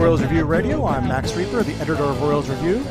[0.00, 0.86] Royals Review Radio.
[0.86, 2.82] I'm Max Rieper, the editor of Royals Review.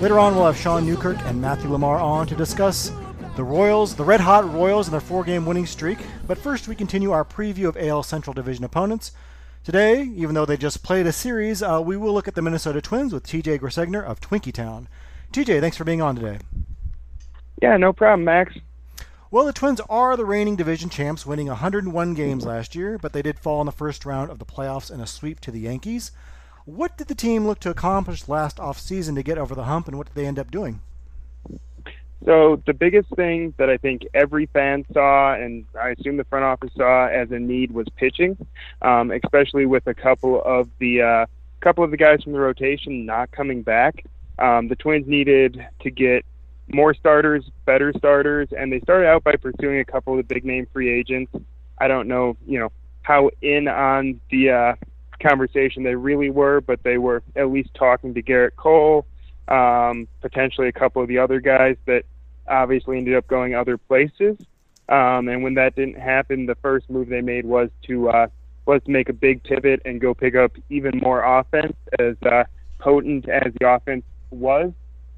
[0.00, 2.90] Later on, we'll have Shaun Newkirk and Matthew LaMar on to discuss
[3.36, 5.98] the Royals, the red hot Royals, and their four game winning streak.
[6.26, 9.12] But first, we continue our preview of AL Central Division opponents.
[9.62, 12.82] Today, even though they just played a series, uh, we will look at the Minnesota
[12.82, 14.88] Twins with TJ Gorsegner of Twinkietown.
[15.32, 16.38] TJ, thanks for being on today.
[17.62, 18.54] Yeah, no problem, Max.
[19.30, 23.22] Well, the Twins are the reigning division champs, winning 101 games last year, but they
[23.22, 26.10] did fall in the first round of the playoffs in a sweep to the Yankees.
[26.66, 29.96] What did the team look to accomplish last offseason to get over the hump, and
[29.96, 30.80] what did they end up doing?
[32.24, 36.44] So the biggest thing that I think every fan saw, and I assume the front
[36.44, 38.36] office saw as a need, was pitching,
[38.82, 41.26] um, especially with a couple of the uh,
[41.60, 44.04] couple of the guys from the rotation not coming back.
[44.40, 46.24] Um, the Twins needed to get
[46.66, 50.44] more starters, better starters, and they started out by pursuing a couple of the big
[50.44, 51.32] name free agents.
[51.78, 54.74] I don't know, you know, how in on the uh,
[55.18, 59.06] conversation they really were, but they were at least talking to Gerrit Cole,
[59.48, 62.04] um, potentially a couple of the other guys that
[62.48, 64.36] obviously ended up going other places.
[64.88, 68.26] Um, and when that didn't happen, the first move they made was to uh,
[68.66, 71.76] was to make a big pivot and go pick up even more offense.
[71.98, 72.44] As uh,
[72.78, 74.72] potent as the offense was,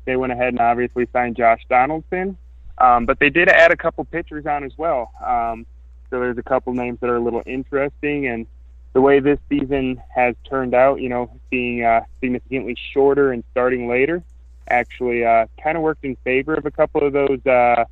[0.05, 2.37] they went ahead and obviously signed Josh Donaldson.
[2.79, 5.11] Um, but they did add a couple pitchers on as well.
[5.25, 5.67] Um,
[6.11, 8.27] so there's a couple names that are a little interesting.
[8.27, 8.47] And
[8.93, 13.89] the way this season has turned out, you know, being uh, significantly shorter and starting
[13.89, 14.23] later,
[14.69, 17.85] actually uh, kind of worked in favor of a couple of those, uh,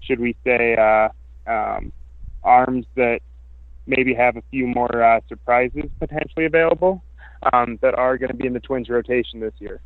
[0.00, 1.08] should we say, uh,
[1.50, 1.92] um,
[2.42, 3.20] arms that
[3.86, 7.02] maybe have a few more uh, surprises potentially available
[7.52, 9.80] um, that are going to be in the Twins rotation this year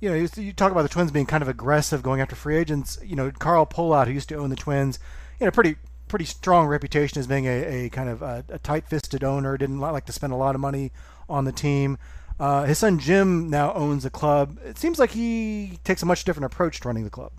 [0.00, 2.98] you know, you, talk about the Twins being kind of aggressive going after free agents.
[3.02, 4.98] You know, Carl Pohlad, who used to own the Twins,
[5.40, 5.76] you know, pretty
[6.08, 9.56] pretty strong reputation as being a, a kind of a, a tight-fisted owner.
[9.56, 10.90] Didn't like to spend a lot of money
[11.28, 11.98] on the team.
[12.40, 14.58] Uh, his son Jim now owns the club.
[14.64, 17.32] It seems like he takes a much different approach to running the club.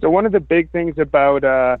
[0.00, 1.78] So one of the big things about, uh,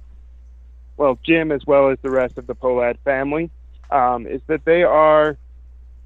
[0.96, 3.50] well, Jim as well as the rest of the Pohlad family,
[3.90, 5.36] um, is that they are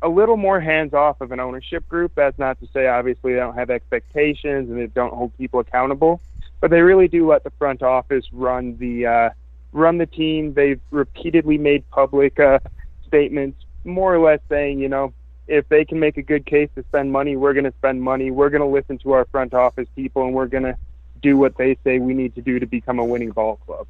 [0.02, 2.12] a little more hands off of an ownership group.
[2.14, 6.20] That's not to say obviously they don't have expectations and they don't hold people accountable,
[6.60, 9.30] but they really do let the front office run the uh,
[9.74, 10.54] run the team.
[10.54, 12.60] They've repeatedly made public uh,
[13.06, 15.12] statements, more or less saying, you know,
[15.46, 18.30] if they can make a good case to spend money, we're going to spend money.
[18.30, 20.76] We're going to listen to our front office people, and we're going to
[21.20, 23.86] do what they say we need to do to become a winning ball club.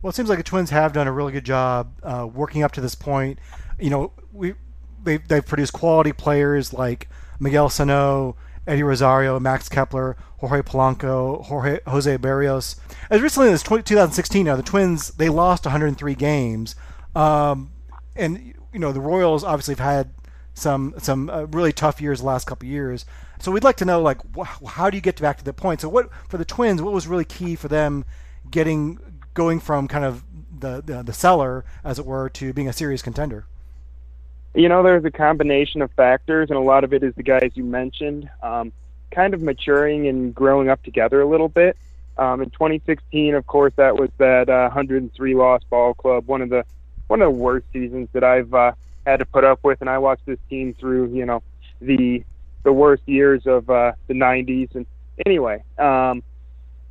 [0.00, 2.72] Well, it seems like the Twins have done a really good job uh, working up
[2.72, 3.38] to this point.
[3.78, 4.54] You know, we
[5.02, 7.08] they they've produced quality players like
[7.40, 8.36] Miguel Sano,
[8.66, 12.76] Eddie Rosario, Max Kepler, Jorge Polanco, Jorge Jose Berrios.
[13.10, 16.74] As recently as 2016, now the Twins they lost 103 games,
[17.14, 17.70] um,
[18.14, 20.10] and you know the Royals obviously have had
[20.54, 23.04] some some uh, really tough years the last couple years.
[23.38, 25.80] So we'd like to know like wh- how do you get back to that point?
[25.80, 26.82] So what for the Twins?
[26.82, 28.04] What was really key for them
[28.50, 28.98] getting
[29.34, 30.24] going from kind of
[30.58, 33.46] the, the the cellar, as it were, to being a serious contender?
[34.56, 37.50] You know, there's a combination of factors, and a lot of it is the guys
[37.52, 38.72] you mentioned, um,
[39.10, 41.76] kind of maturing and growing up together a little bit.
[42.16, 46.48] Um, in 2016, of course, that was that uh, 103 loss ball club, one of
[46.48, 46.64] the
[47.08, 48.72] one of the worst seasons that I've uh,
[49.06, 51.42] had to put up with, and I watched this team through, you know,
[51.82, 52.24] the
[52.62, 54.74] the worst years of uh, the 90s.
[54.74, 54.86] And
[55.26, 56.22] anyway, um,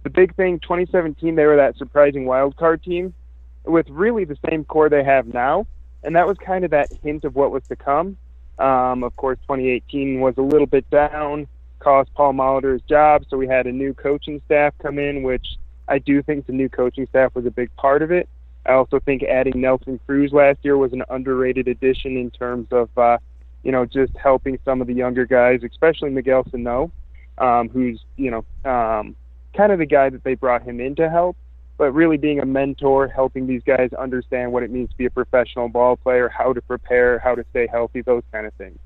[0.03, 3.15] the big thing, 2017, they were that surprising wild card team
[3.63, 5.65] with really the same core they have now
[6.05, 8.17] and that was kind of that hint of what was to come.
[8.59, 11.47] Um, of course, 2018 was a little bit down,
[11.79, 15.57] cost Paul Molitor's job, so we had a new coaching staff come in, which
[15.87, 18.29] I do think the new coaching staff was a big part of it.
[18.65, 22.89] I also think adding Nelson Cruz last year was an underrated addition in terms of,
[22.97, 23.17] uh,
[23.63, 26.91] you know, just helping some of the younger guys, especially Miguel Sano,
[27.37, 29.15] um, who's, you know, um,
[29.53, 31.37] kind of the guy that they brought him in to help,
[31.77, 35.09] but really being a mentor, helping these guys understand what it means to be a
[35.09, 38.79] professional ball player, how to prepare, how to stay healthy, those kind of things.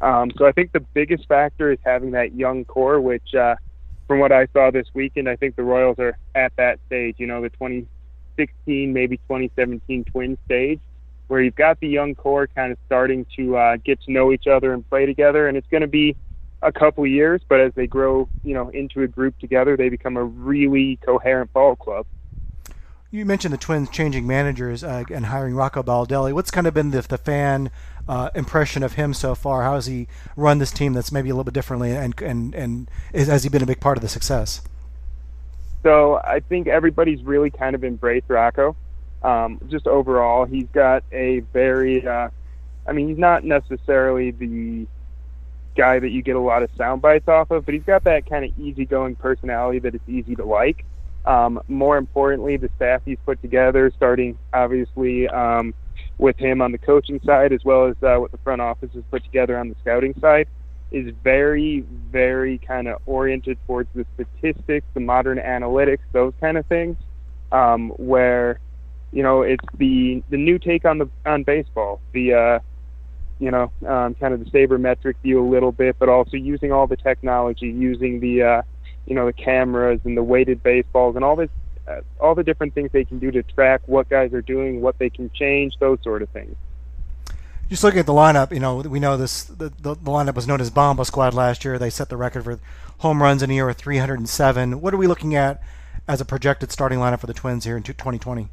[0.00, 3.54] Um, so I think the biggest factor is having that young core, which, uh,
[4.06, 7.26] from what I saw this weekend, I think the Royals are at that stage, you
[7.26, 10.80] know, the 2016, maybe 2017 twin stage,
[11.28, 14.46] where you've got the young core kind of starting to uh, get to know each
[14.46, 15.48] other and play together.
[15.48, 16.16] And it's going to be
[16.60, 20.16] a couple years, but as they grow, you know, into a group together, they become
[20.16, 22.06] a really coherent ball club.
[23.14, 26.32] You mentioned the Twins changing managers uh, and hiring Rocco Baldelli.
[26.32, 27.70] What's kind of been the, the fan
[28.08, 29.62] uh, impression of him so far?
[29.62, 32.90] How has he run this team that's maybe a little bit differently, and and and
[33.12, 34.62] is, has he been a big part of the success?
[35.84, 38.74] So I think everybody's really kind of embraced Rocco.
[39.22, 42.30] Um, just overall, he's got a very, uh,
[42.84, 44.88] I mean, he's not necessarily the
[45.76, 48.28] guy that you get a lot of sound bites off of, but he's got that
[48.28, 50.84] kind of easygoing personality that it's easy to like.
[51.26, 55.72] Um, more importantly, the staff he's put together, starting obviously um,
[56.18, 59.02] with him on the coaching side, as well as uh, what the front office has
[59.10, 60.46] put together on the scouting side,
[60.90, 66.66] is very, very kind of oriented towards the statistics, the modern analytics, those kind of
[66.66, 66.96] things,
[67.52, 68.60] um, where
[69.12, 72.58] you know it's the the new take on the on baseball, the uh,
[73.38, 76.86] you know um, kind of the sabermetric view a little bit, but also using all
[76.86, 78.62] the technology, using the uh,
[79.06, 81.50] you know the cameras and the weighted baseballs and all this
[81.86, 84.98] uh, all the different things they can do to track what guys are doing, what
[84.98, 86.56] they can change, those sort of things.
[87.68, 89.44] Just looking at the lineup, you know, we know this.
[89.44, 91.78] The, the, the lineup was known as Bomba Squad last year.
[91.78, 92.58] They set the record for
[92.98, 94.80] home runs in a year with 307.
[94.80, 95.62] What are we looking at
[96.06, 98.48] as a projected starting lineup for the Twins here in 2020?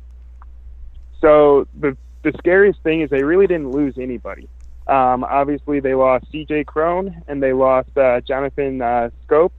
[1.19, 4.47] So the the scariest thing is they really didn't lose anybody.
[4.87, 6.65] Um, obviously, they lost C.J.
[6.65, 9.51] Cron and they lost uh, Jonathan uh, Schoop,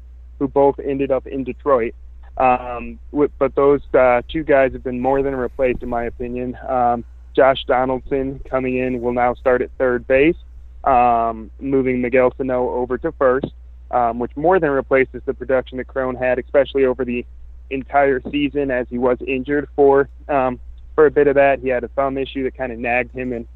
[0.43, 1.95] who both ended up in Detroit.
[2.37, 6.59] Um, with, but those uh, two guys have been more than replaced, in my opinion.
[6.69, 7.05] Um,
[7.37, 10.35] Josh Donaldson coming in will now start at third base,
[10.83, 13.47] um, moving Miguel Sano over to first,
[13.93, 17.25] um, which more than replaces the production that Cron had, especially over the
[17.71, 20.59] entire season as he was injured for um,
[20.97, 21.61] for a bit of that.
[21.61, 23.47] He had a thumb issue that kind of nagged him and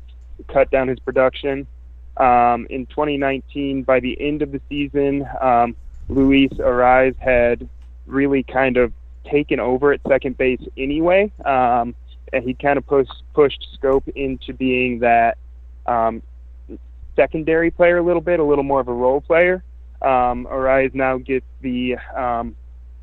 [0.47, 1.67] cut down his production.
[2.17, 5.27] Um, in 2019, by the end of the season,
[6.09, 7.69] Luis Arraez had
[8.07, 8.93] really kind of
[9.25, 11.33] taken over at second base anyway.
[11.45, 11.95] Um,
[12.33, 15.39] and he kind of pushed pushed Schoop into being that
[15.87, 16.23] um,
[17.15, 19.63] secondary player a little bit, a little more of a role player.
[20.03, 22.55] Um, Arraez now gets the um,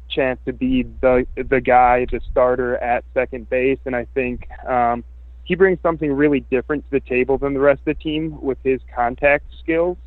[0.10, 5.04] chance to be the the guy, the starter at second base, and I think um,
[5.44, 8.58] he brings something really different to the table than the rest of the team with
[8.64, 9.98] his contact skills.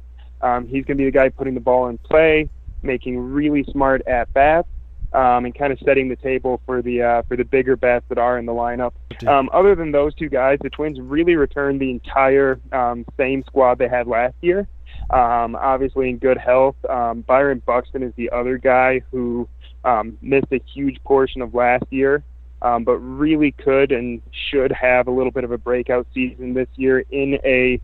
[0.41, 2.49] Um, he's going to be the guy putting the ball in play,
[2.87, 4.69] making really smart at bats,
[5.13, 8.19] um, and kind of setting the table for the uh, for the bigger bats that
[8.19, 8.93] are in the lineup.
[9.27, 13.79] Um, other than those two guys, the Twins really returned the entire um, same squad
[13.79, 14.69] they had last year.
[15.11, 16.77] Um, obviously in good health.
[16.89, 19.49] Um, Byron Buxton is the other guy who
[19.85, 22.25] um, missed a huge portion of last year,
[22.61, 26.69] um, but really could and should have a little bit of a breakout season this
[26.75, 27.81] year in a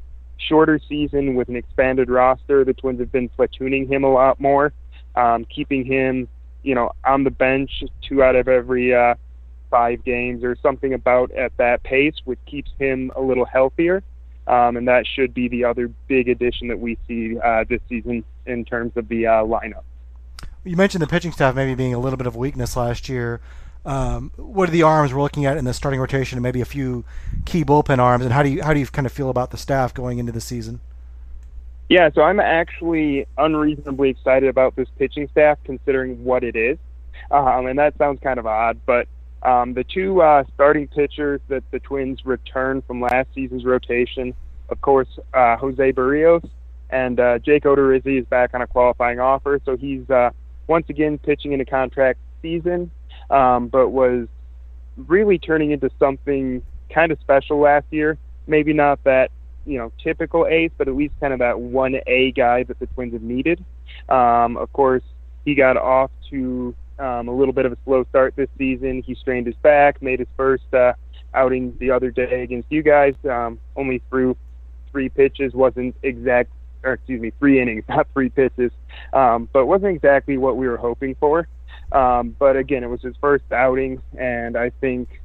[0.48, 2.64] shorter season with an expanded roster.
[2.64, 4.72] The Twins have been platooning him a lot more
[5.14, 6.28] um, keeping him,
[6.62, 9.14] you know, on the bench two out of every uh,
[9.70, 14.02] five games or something about at that pace, which keeps him a little healthier.
[14.46, 18.24] Um, and that should be the other big addition that we see uh, this season
[18.44, 19.84] in terms of the uh, lineup.
[20.64, 23.40] You mentioned the pitching staff maybe being a little bit of a weakness last year.
[23.84, 26.64] Um, what are the arms we're looking at in the starting rotation, and maybe a
[26.64, 27.04] few
[27.44, 28.24] key bullpen arms?
[28.24, 30.30] And how do you how do you kind of feel about the staff going into
[30.30, 30.80] the season?
[31.92, 36.78] Yeah, so I'm actually unreasonably excited about this pitching staff considering what it is.
[37.30, 39.08] Um, and that sounds kind of odd, but
[39.42, 44.32] um, the two uh, starting pitchers that the Twins returned from last season's rotation,
[44.70, 46.48] of course, uh, Jose Berrios
[46.88, 49.60] and uh, Jake Odorizzi is back on a qualifying offer.
[49.66, 50.30] So he's uh,
[50.68, 52.90] once again pitching in a contract season,
[53.28, 54.28] um, but was
[54.96, 58.16] really turning into something kind of special last year.
[58.46, 59.30] Maybe not that
[59.64, 62.86] you know typical ace, but at least kind of that one A guy that the
[62.86, 63.64] Twins have needed.
[64.08, 65.02] Um, of course,
[65.44, 69.02] he got off to um, a little bit of a slow start this season.
[69.02, 70.92] He strained his back, made his first uh,
[71.34, 73.14] outing the other day against you guys.
[73.28, 74.36] Um, only threw
[74.90, 76.50] three pitches, wasn't exact,
[76.84, 78.70] or excuse me, three innings, not three pitches,
[79.12, 81.48] um, but wasn't exactly what we were hoping for.
[81.90, 85.20] Um, but again, it was his first outing, and I think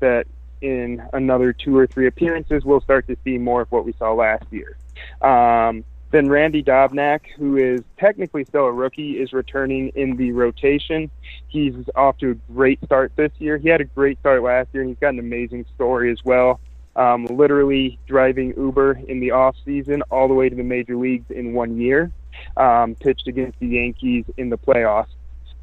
[0.00, 0.26] that
[0.60, 4.12] in another two or three appearances, we'll start to see more of what we saw
[4.12, 4.76] last year.
[5.20, 11.10] Um, then Randy Dobnak, who is technically still a rookie, is returning in the rotation.
[11.48, 13.58] He's off to a great start this year.
[13.58, 16.60] He had a great start last year, and he's got an amazing story as well.
[16.94, 21.30] Um, literally driving Uber in the off season all the way to the major leagues
[21.30, 22.10] in one year.
[22.56, 25.08] Um, pitched against the Yankees in the playoffs.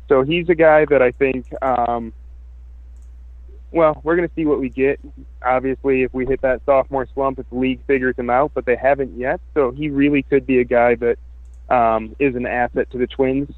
[0.10, 2.14] So he's a guy that I think um,
[3.74, 5.00] well, we're going to see what we get.
[5.44, 8.76] Obviously, if we hit that sophomore slump, if the league figures him out, but they
[8.76, 9.42] haven't yet.
[9.56, 11.18] So he really could be a guy that
[11.70, 13.50] um, is an asset to the Twins.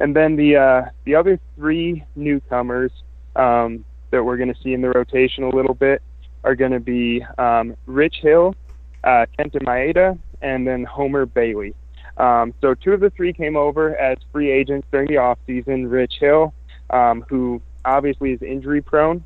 [0.00, 2.90] And then the uh, the other three newcomers
[3.36, 6.02] um, that we're going to see in the rotation a little bit
[6.42, 8.56] are going to be um, Rich Hill,
[9.04, 11.74] uh, Kenta Maeda, and then Homer Bailey.
[12.16, 15.90] Um, so two of the three came over as free agents during the offseason.
[15.90, 16.52] Rich Hill,
[16.90, 19.22] um, who obviously is injury prone,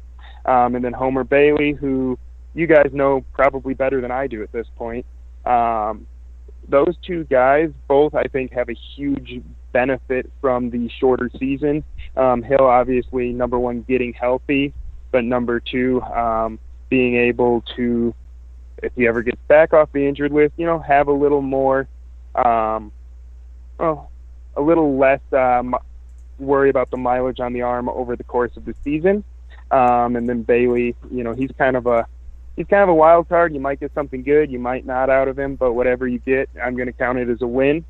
[0.48, 2.18] um, and then Homer Bailey, who
[2.54, 5.04] you guys know probably better than I do at this point.
[5.44, 6.06] Um,
[6.68, 11.84] those two guys both, I think, have a huge benefit from the shorter season.
[12.16, 14.72] Um, Hill, obviously, number one, getting healthy,
[15.10, 18.14] but number two, um, being able to,
[18.82, 21.86] if he ever gets back off the injured list, you know, have a little more,
[22.34, 22.90] um,
[23.78, 24.10] well,
[24.56, 25.76] a little less um,
[26.38, 29.24] worry about the mileage on the arm over the course of the season.
[29.70, 32.06] Um, and then Bailey, you know, he's kind of a
[32.56, 33.54] he's kind of a wild card.
[33.54, 36.48] You might get something good, you might not out of him, but whatever you get,
[36.62, 37.84] I'm going to count it as a win.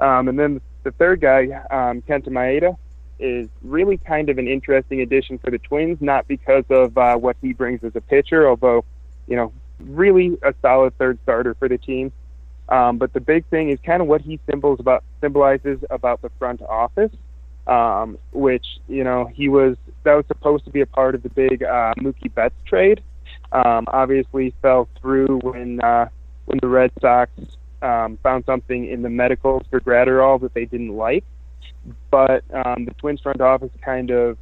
[0.00, 2.76] Um, and then the third guy, um, Kenta Maeda,
[3.18, 7.36] is really kind of an interesting addition for the Twins, not because of uh, what
[7.40, 8.84] he brings as a pitcher, although,
[9.28, 12.12] you know, really a solid third starter for the team.
[12.68, 16.30] Um, but the big thing is kind of what he symbols about symbolizes about the
[16.38, 17.12] front office
[17.66, 21.28] um, which you know he was that was supposed to be a part of the
[21.28, 23.02] big uh, Mookie Betts trade.
[23.52, 26.08] Um, obviously, fell through when uh,
[26.46, 27.30] when the Red Sox
[27.82, 31.24] um, found something in the medicals for Graterol that they didn't like.
[32.10, 34.38] But um, the Twins front office kind of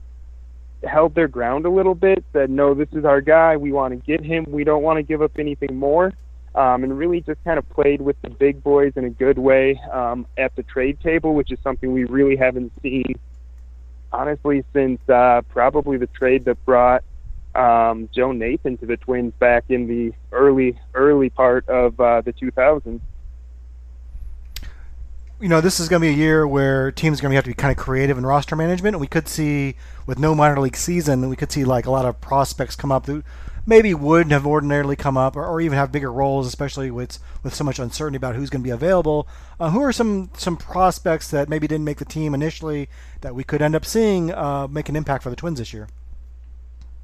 [0.82, 2.24] held their ground a little bit.
[2.32, 3.56] Said, "No, this is our guy.
[3.56, 4.46] We want to get him.
[4.48, 6.12] We don't want to give up anything more."
[6.54, 9.80] Um, and really just kind of played with the big boys in a good way
[9.92, 13.18] um, at the trade table, which is something we really haven't seen,
[14.12, 17.04] honestly, since uh, probably the trade that brought
[17.54, 22.32] um, Joe Nathan to the Twins back in the early early part of uh, the
[22.32, 23.00] 2000s.
[25.40, 27.44] You know, this is going to be a year where teams are going to have
[27.44, 28.94] to be kind of creative in roster management.
[28.94, 32.04] And we could see, with no minor league season, we could see like a lot
[32.04, 33.08] of prospects come up
[33.66, 37.54] maybe wouldn't have ordinarily come up or, or even have bigger roles, especially with with
[37.54, 39.26] so much uncertainty about who's going to be available.
[39.58, 42.88] Uh, who are some some prospects that maybe didn't make the team initially
[43.20, 45.88] that we could end up seeing uh, make an impact for the Twins this year?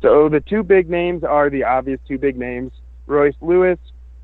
[0.02, 2.72] So the two big names are the obvious two big names:
[3.06, 3.78] Royce Lewis,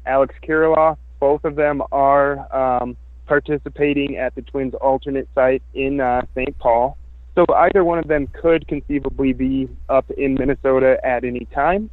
[0.06, 0.98] Alex Kirilloff.
[1.20, 2.96] Both of them are um,
[3.26, 6.58] participating at the Twins' alternate site in uh, St.
[6.58, 6.98] Paul.
[7.34, 11.88] So either one of them could conceivably be up in Minnesota at any time.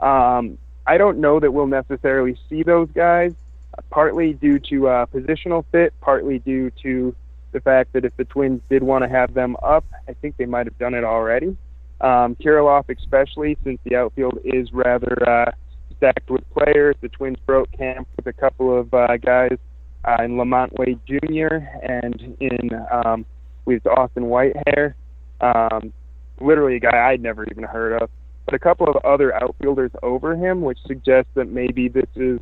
[0.00, 3.34] Um, I don't know that we'll necessarily see those guys,
[3.90, 7.14] partly due to uh, positional fit, partly due to
[7.52, 10.46] the fact that if the Twins did want to have them up, I think they
[10.46, 11.56] might have done it already.
[12.00, 15.52] Um, Kirilloff, especially since the outfield is rather uh,
[15.96, 16.96] stacked with players.
[17.00, 19.58] The Twins broke camp with a couple of uh, guys
[20.04, 21.56] uh, in LaMonte Wade Jr.
[21.82, 23.26] and in um,
[23.64, 24.94] with Austin Whitehair.
[25.40, 25.92] Um,
[26.40, 28.10] literally a guy I'd never even heard of
[28.48, 32.40] but a couple of other outfielders over him, which suggests that maybe this is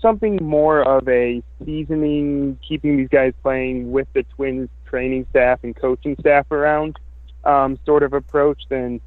[0.00, 5.74] something more of a seasoning, keeping these guys playing with the Twins training staff and
[5.74, 6.96] coaching staff around
[7.42, 9.00] um, sort of approach than,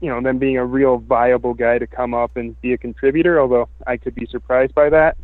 [0.00, 3.38] you know, them being a real viable guy to come up and be a contributor,
[3.38, 5.18] although I could be surprised by that.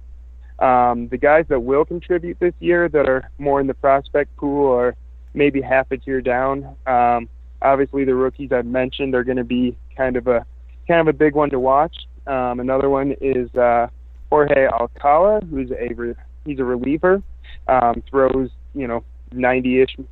[0.59, 4.71] Um, the guys that will contribute this year that are more in the prospect pool
[4.71, 4.97] are
[5.33, 6.77] maybe half a tier down.
[6.87, 7.31] Um,
[7.63, 10.45] obviously, the rookies I've mentioned are going to be kind of a
[10.89, 11.97] kind of a big one to watch.
[12.27, 13.89] Um, another one is uh,
[14.31, 17.23] Jorge Alcala, who's a re- he's a reliever,
[17.69, 20.05] um, throws you know 90ish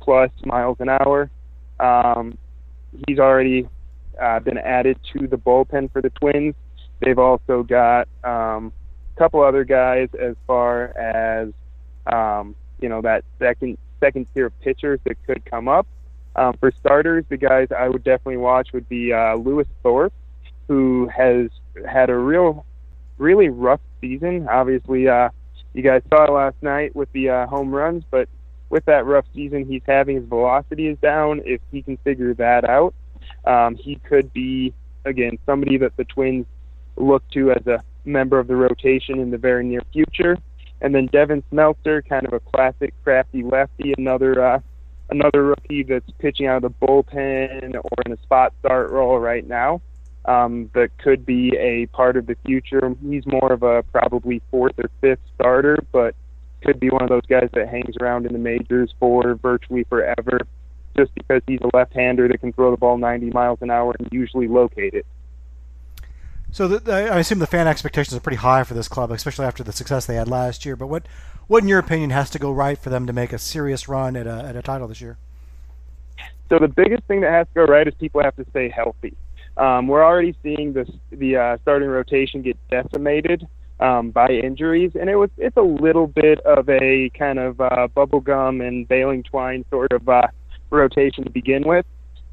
[0.00, 1.30] plus miles an hour.
[1.78, 2.36] Um,
[3.06, 3.68] he's already
[4.20, 6.54] uh, been added to the bullpen for the Twins.
[7.00, 8.72] They've also got um,
[9.14, 11.52] a couple other guys as far as
[12.12, 15.86] um, you know that second second tier pitchers that could come up.
[16.36, 20.12] Um, for starters, the guys I would definitely watch would be uh, Lewis Thorpe,
[20.68, 21.48] who has
[21.88, 22.64] had a real,
[23.18, 24.48] really rough season.
[24.48, 25.30] Obviously, uh,
[25.74, 28.28] you guys saw it last night with the uh, home runs, but
[28.70, 31.42] with that rough season he's having, his velocity is down.
[31.44, 32.94] If he can figure that out,
[33.44, 34.72] um, he could be
[35.04, 36.46] again somebody that the Twins
[36.96, 40.36] look to as a member of the rotation in the very near future.
[40.80, 44.60] And then Devin Smeltzer, kind of a classic crafty lefty, another uh,
[45.10, 49.46] another rookie that's pitching out of the bullpen or in a spot start role right
[49.46, 49.80] now.
[50.26, 52.94] Um, that could be a part of the future.
[53.02, 56.14] He's more of a probably fourth or fifth starter, but
[56.62, 60.40] could be one of those guys that hangs around in the majors for virtually forever,
[60.96, 64.08] just because he's a left-hander that can throw the ball 90 miles an hour and
[64.12, 65.06] usually locate it.
[66.52, 69.62] So the, I assume the fan expectations are pretty high for this club, especially after
[69.62, 70.74] the success they had last year.
[70.74, 71.06] But what,
[71.50, 74.14] what in your opinion, has to go right for them to make a serious run
[74.14, 75.18] at a, at a title this year?
[76.48, 79.16] So the biggest thing that has to go right is people have to stay healthy.
[79.56, 83.48] Um, we're already seeing this, the uh, starting rotation get decimated
[83.80, 87.88] um, by injuries, and it was it's a little bit of a kind of uh,
[87.96, 90.28] bubblegum and baling twine sort of uh,
[90.70, 91.84] rotation to begin with.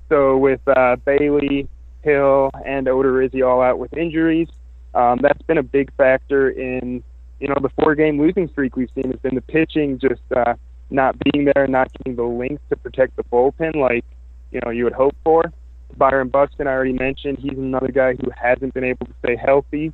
[0.10, 1.68] So with uh, Bailey,
[2.04, 4.50] Hill, and Odorizzi all out with injuries,
[4.94, 7.04] um, that's been a big factor in
[7.40, 10.54] you know the four-game losing streak we've seen has been the pitching just uh,
[10.90, 14.06] not being there, and not getting the length to protect the bullpen like
[14.52, 15.52] you know you would hope for.
[15.96, 19.94] Byron Buxton, I already mentioned, he's another guy who hasn't been able to stay healthy,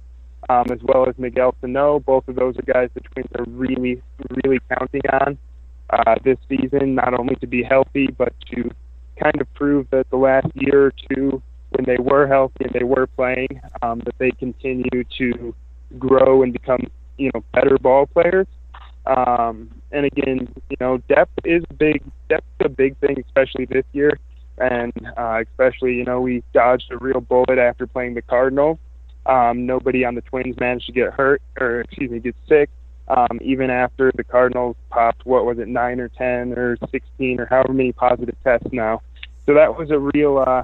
[0.49, 1.99] um, as well as Miguel Sano.
[1.99, 4.01] Both of those are guys the Twins are really,
[4.43, 5.37] really counting on
[5.91, 8.71] uh, this season, not only to be healthy, but to
[9.21, 12.83] kind of prove that the last year or two, when they were healthy and they
[12.83, 15.55] were playing, um, that they continue to
[15.99, 18.47] grow and become, you know, better ball players.
[19.05, 22.03] Um, and again, you know, depth is big.
[22.29, 24.17] Depth is a big thing, especially this year
[24.57, 28.77] and uh, especially you know we dodged a real bullet after playing the Cardinals.
[29.25, 32.69] Um, nobody on the Twins managed to get hurt or excuse me get sick.
[33.07, 37.45] Um, even after the Cardinals popped what was it nine or ten or sixteen or
[37.45, 39.01] however many positive tests now.
[39.45, 40.63] So that was a real uh,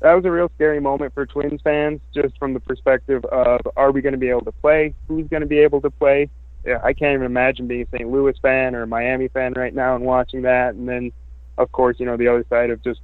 [0.00, 3.92] that was a real scary moment for Twins fans, just from the perspective of are
[3.92, 4.94] we going to be able to play?
[5.08, 6.28] Who's going to be able to play?
[6.64, 8.10] Yeah, I can't even imagine being a St.
[8.10, 11.12] Louis fan or a Miami fan right now and watching that, and then
[11.58, 13.00] of course, you know, the other side of just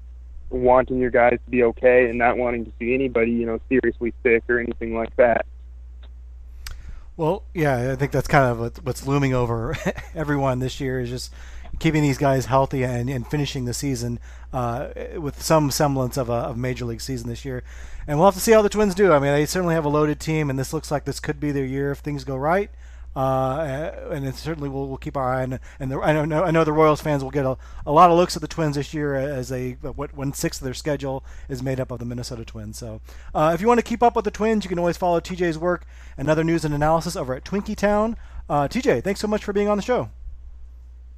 [0.51, 4.13] wanting your guys to be okay and not wanting to see anybody, you know, seriously
[4.23, 5.47] sick or anything like that.
[7.17, 9.77] Well, yeah, I think that's kind of what's looming over
[10.15, 11.33] everyone this year is just
[11.81, 14.21] keeping these guys healthy and, and finishing the season
[14.53, 17.65] uh, with some semblance of a of major league season this year.
[18.07, 19.13] And we'll have to see how the Twins do.
[19.13, 21.51] I mean, they certainly have a loaded team, and this looks like this could be
[21.51, 22.71] their year if things go right.
[23.15, 25.59] Uh, and it certainly we'll, we'll keep our eye on.
[25.81, 28.17] And the, I know I know the Royals fans will get a, a lot of
[28.17, 31.61] looks at the Twins this year as they what one sixth of their schedule is
[31.61, 32.79] made up of the Minnesota Twins.
[32.79, 33.01] So
[33.35, 35.59] uh, if you want to keep up with the Twins, you can always follow TJ's
[35.59, 38.17] work and other news and analysis over at Twinkie Town.
[38.49, 40.11] Uh, TJ, thanks so much for being on the show.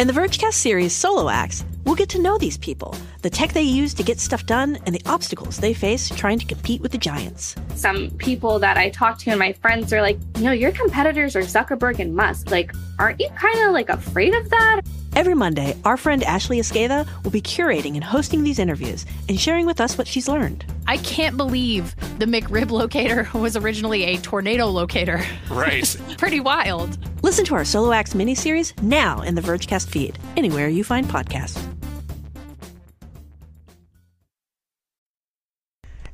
[0.00, 3.60] In the Vergecast series Solo Acts, we'll get to know these people, the tech they
[3.60, 6.96] use to get stuff done, and the obstacles they face trying to compete with the
[6.96, 7.54] giants.
[7.74, 11.36] Some people that I talk to and my friends are like, you know, your competitors
[11.36, 12.50] are Zuckerberg and Musk.
[12.50, 14.80] Like, aren't you kind of like afraid of that?
[15.20, 19.66] Every Monday, our friend Ashley Esqueda will be curating and hosting these interviews and sharing
[19.66, 20.64] with us what she's learned.
[20.86, 25.22] I can't believe the McRib locator was originally a tornado locator.
[25.50, 25.94] Right.
[26.16, 26.96] Pretty wild.
[27.22, 31.62] Listen to our Solo Acts miniseries now in the Vergecast feed, anywhere you find podcasts.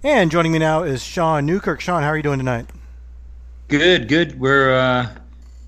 [0.02, 1.80] And joining me now is Shaun Newkirk.
[1.80, 2.66] Sean, how are you doing tonight?
[3.68, 4.40] Good, good.
[4.40, 5.10] We're uh,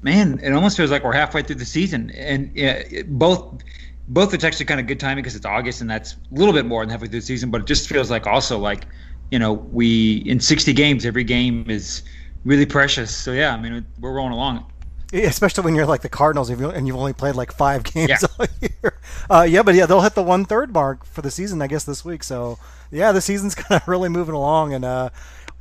[0.02, 3.62] man, it almost feels like we're halfway through the season, and yeah, both
[4.08, 6.64] both it's actually kind of good timing because it's August and that's a little bit
[6.64, 8.86] more than halfway through the season, but it just feels like also like
[9.30, 12.02] you know we in 60 games every game is
[12.44, 13.14] really precious.
[13.14, 14.70] So yeah, I mean we're rolling along.
[15.12, 18.18] Especially when you're like the Cardinals and you've only played like five games yeah.
[18.38, 19.00] all year.
[19.30, 21.84] Uh, yeah, but yeah, they'll hit the one third mark for the season, I guess,
[21.84, 22.22] this week.
[22.22, 22.58] So
[22.90, 25.10] yeah, the season's kind of really moving along, and uh,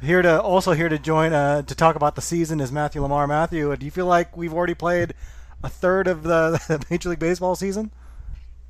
[0.02, 3.28] here to also here to join uh, to talk about the season is Matthew LaMar.
[3.28, 5.14] Matthew, do you feel like we've already played
[5.64, 7.92] a third of the, the Major League Baseball season?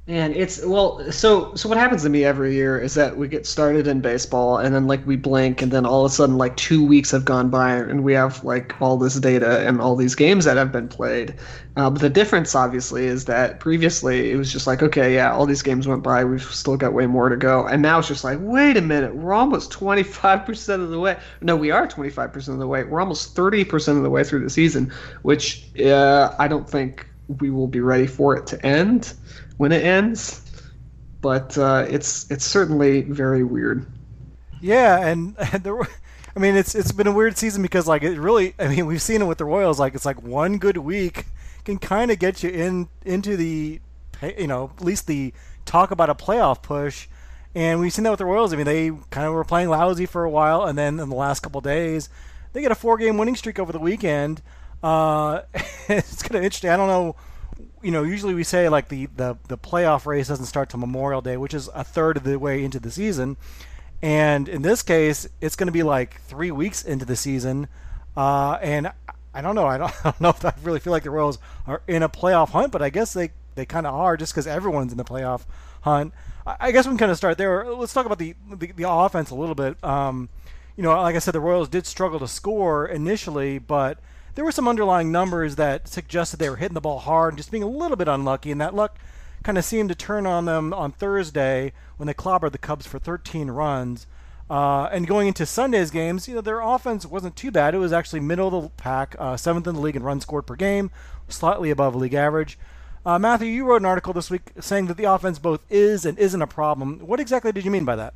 [0.08, 1.12] Man, it's well.
[1.12, 4.58] So, so what happens to me every year is that we get started in baseball,
[4.58, 7.26] and then like we blink, and then all of a sudden, like two weeks have
[7.26, 10.72] gone by, and we have like all this data and all these games that have
[10.72, 11.36] been played.
[11.76, 15.46] Uh, but the difference, obviously, is that previously it was just like, okay, yeah, all
[15.46, 18.24] these games went by, we've still got way more to go, and now it's just
[18.24, 21.18] like, wait a minute, we're almost twenty five percent of the way.
[21.42, 22.86] No, we are twenty five percent of the way.
[22.86, 24.90] We're almost thirty percent of the way through the season,
[25.24, 27.06] which uh, I don't think
[27.42, 29.14] we will be ready for it to end
[29.58, 30.42] when it ends,
[31.22, 33.86] but uh, it's it's certainly very weird.
[34.62, 35.80] Yeah, and, and there,
[36.36, 39.02] I mean, it's it's been a weird season because like it really, I mean, we've
[39.02, 39.80] seen it with the Royals.
[39.80, 41.26] Like it's like one good week
[41.66, 43.82] can kind of get you in into the,
[44.38, 45.34] you know, at least the
[45.66, 47.08] talk about a playoff push.
[47.54, 48.54] And we've seen that with the Royals.
[48.54, 51.16] I mean, they kind of were playing lousy for a while, and then in the
[51.16, 52.08] last couple days,
[52.54, 54.42] they get a four-game winning streak over the weekend.
[54.84, 55.42] Uh,
[55.90, 56.70] it's kind of interesting.
[56.70, 57.16] I don't know
[57.88, 61.22] you know, usually we say like the, the, the playoff race doesn't start till Memorial
[61.22, 63.38] Day, which is a third of the way into the season.
[64.02, 67.70] And in this case, it's going to be like three weeks into the season.
[68.18, 68.92] Uh, and
[69.34, 69.68] I don't know.
[69.68, 72.10] I don't, I don't, know if I really feel like the Royals are in a
[72.10, 75.06] playoff hunt, but I guess they, they kind of are just because everyone's in the
[75.06, 75.46] playoff
[75.84, 76.14] hunt.
[76.46, 77.74] I, I, guess we can kind of start there.
[77.74, 79.82] Let's talk about the, the, the offense a little bit.
[79.82, 80.28] Um,
[80.76, 83.98] you know, like I said, the Royals did struggle to score initially, but–
[84.38, 87.50] there were some underlying numbers that suggested they were hitting the ball hard and just
[87.50, 88.96] being a little bit unlucky, and that luck
[89.42, 93.00] kind of seemed to turn on them on Thursday when they clobbered the Cubs for
[93.00, 94.06] 13 runs.
[94.48, 97.74] Uh, and going into Sunday's games, you know, their offense wasn't too bad.
[97.74, 100.46] It was actually middle of the pack, uh, seventh in the league in runs scored
[100.46, 100.92] per game,
[101.28, 102.60] slightly above league average.
[103.04, 106.16] Uh, Matthew, you wrote an article this week saying that the offense both is and
[106.20, 107.00] isn't a problem.
[107.00, 108.14] What exactly did you mean by that?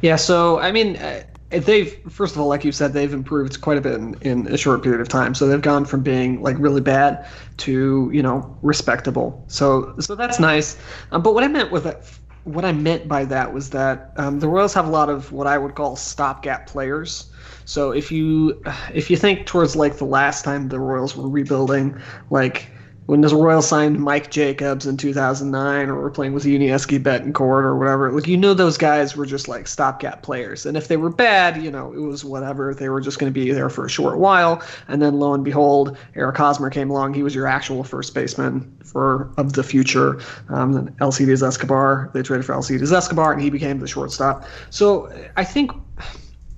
[0.00, 3.78] Yeah, so I mean, uh, they've first of all like you said they've improved quite
[3.78, 5.34] a bit in, in a short period of time.
[5.34, 7.26] So they've gone from being like really bad
[7.58, 9.44] to you know respectable.
[9.46, 10.78] So so that's nice.
[11.12, 12.08] Um, but what i meant with that
[12.44, 15.46] what i meant by that was that um, the royals have a lot of what
[15.46, 17.30] i would call stopgap players.
[17.64, 18.62] So if you
[18.94, 22.70] if you think towards like the last time the royals were rebuilding like
[23.06, 27.76] when the Royals signed Mike Jacobs in 2009, or we're playing with Yuniesky Betancourt or
[27.76, 31.10] whatever, like you know those guys were just like stopgap players, and if they were
[31.10, 32.74] bad, you know it was whatever.
[32.74, 35.44] They were just going to be there for a short while, and then lo and
[35.44, 37.14] behold, Eric Hosmer came along.
[37.14, 40.20] He was your actual first baseman for of the future.
[40.48, 44.44] Um, Alcides Escobar, they traded for Alcides Escobar, and he became the shortstop.
[44.70, 45.70] So I think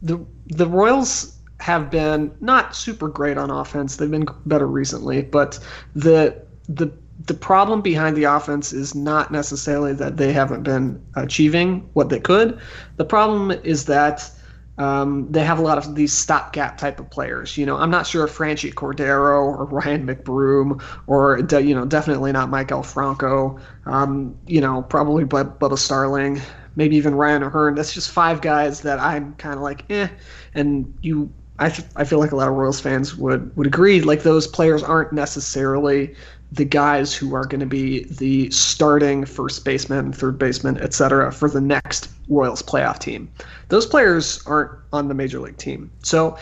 [0.01, 3.97] the the Royals have been not super great on offense.
[3.97, 5.59] They've been better recently, but
[5.95, 6.91] the the
[7.27, 12.21] the problem behind the offense is not necessarily that they haven't been achieving what they
[12.21, 12.59] could.
[12.97, 14.31] The problem is that
[14.79, 17.59] um, they have a lot of these stopgap type of players.
[17.59, 22.31] You know, I'm not sure if Franchy Cordero or Ryan McBroom or you know definitely
[22.31, 23.59] not Maikel Franco.
[23.87, 26.41] Um, you know, probably Bubba Starling,
[26.77, 27.75] maybe even Ryan O'Hearn.
[27.75, 30.09] That's just five guys that I'm kind of like, eh.
[30.55, 31.67] And you I,
[31.97, 34.01] I feel like a lot of Royals fans would, would agree.
[34.01, 36.15] Like those players aren't necessarily
[36.53, 41.31] the guys who are going to be the starting first baseman, third baseman, etc.
[41.33, 43.31] for the next Royals playoff team.
[43.69, 45.91] Those players aren't on the major league team.
[46.03, 46.39] So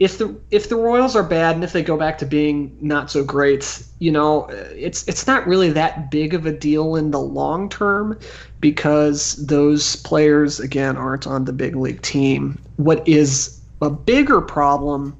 [0.00, 3.10] if the if the Royals are bad and if they go back to being not
[3.12, 7.20] so great, you know, it's it's not really that big of a deal in the
[7.20, 8.18] long term
[8.60, 12.58] because those players again aren't on the big league team.
[12.76, 15.16] What is a bigger problem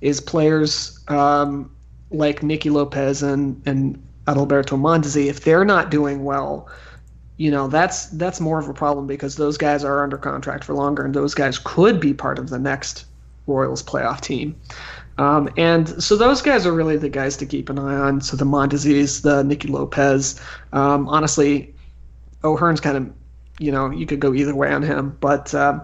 [0.00, 1.70] is players um,
[2.10, 6.68] like Nicky Lopez and, and Adalberto Mondesi, if they're not doing well,
[7.38, 10.74] you know that's that's more of a problem because those guys are under contract for
[10.74, 13.06] longer, and those guys could be part of the next
[13.46, 14.54] Royals playoff team.
[15.18, 18.20] Um, and so those guys are really the guys to keep an eye on.
[18.20, 20.40] So the Mondeses, the Nicky Lopez.
[20.72, 21.74] Um, honestly,
[22.44, 23.12] O'Hearn's kind of,
[23.58, 25.54] you know, you could go either way on him, but.
[25.54, 25.80] Uh,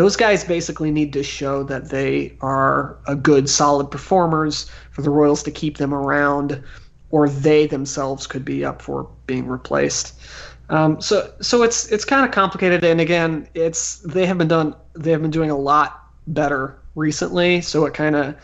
[0.00, 5.10] those guys basically need to show that they are a good, solid performers for the
[5.10, 6.62] Royals to keep them around,
[7.10, 10.18] or they themselves could be up for being replaced.
[10.70, 14.74] Um, so, so it's it's kind of complicated, and again, it's they have been done
[14.94, 18.34] they have been doing a lot better recently, so it kind of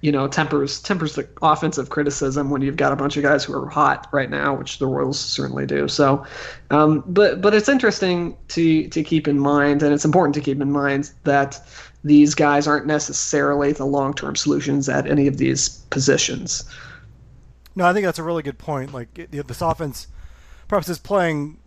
[0.00, 3.54] you know tempers tempers the offensive criticism when you've got a bunch of guys who
[3.54, 5.88] are hot right now, which the Royals certainly do.
[5.88, 6.24] So,
[6.70, 10.60] um, but but it's interesting to to keep in mind, and it's important to keep
[10.60, 11.60] in mind that
[12.04, 16.64] these guys aren't necessarily the long term solutions at any of these positions.
[17.74, 18.92] No, I think that's a really good point.
[18.92, 20.08] Like this offense,
[20.68, 21.58] perhaps is playing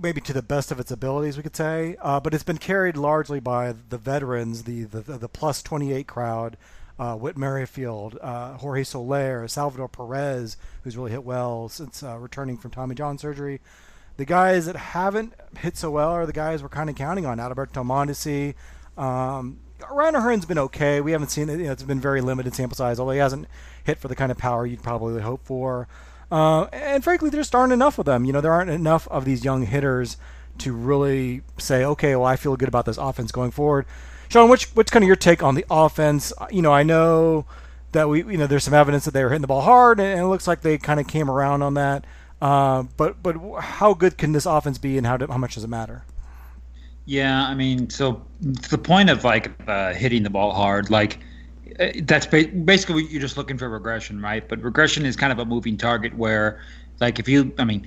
[0.00, 2.96] maybe to the best of its abilities, we could say, uh, but it's been carried
[2.96, 6.56] largely by the veterans, the the, the plus 28 crowd
[6.98, 12.58] uh, Whit Merrifield, uh, Jorge Soler, Salvador Perez, who's really hit well since uh, returning
[12.58, 13.60] from Tommy John surgery.
[14.16, 17.38] The guys that haven't hit so well are the guys we're kind of counting on.
[17.38, 18.54] Adalberto Mondesi.
[19.02, 21.00] Um, Ryan O'Hearn's been okay.
[21.00, 21.58] We haven't seen it.
[21.58, 23.48] You know, it's been very limited sample size, although he hasn't
[23.84, 25.88] hit for the kind of power you'd probably hope for.
[26.30, 28.24] Uh, and frankly, there just aren't enough of them.
[28.24, 30.16] You know, there aren't enough of these young hitters
[30.58, 33.86] to really say, okay, well, I feel good about this offense going forward.
[34.32, 36.32] Sean, which what's kind of your take on the offense?
[36.50, 37.44] You know, I know
[37.92, 40.18] that we, you know, there's some evidence that they were hitting the ball hard, and
[40.18, 42.06] it looks like they kind of came around on that.
[42.40, 45.64] Uh, but but how good can this offense be, and how do, how much does
[45.64, 46.06] it matter?
[47.04, 51.18] Yeah, I mean, so the point of like uh, hitting the ball hard, like
[51.78, 54.48] uh, that's basically you're just looking for regression, right?
[54.48, 56.62] But regression is kind of a moving target where,
[57.00, 57.86] like, if you, I mean,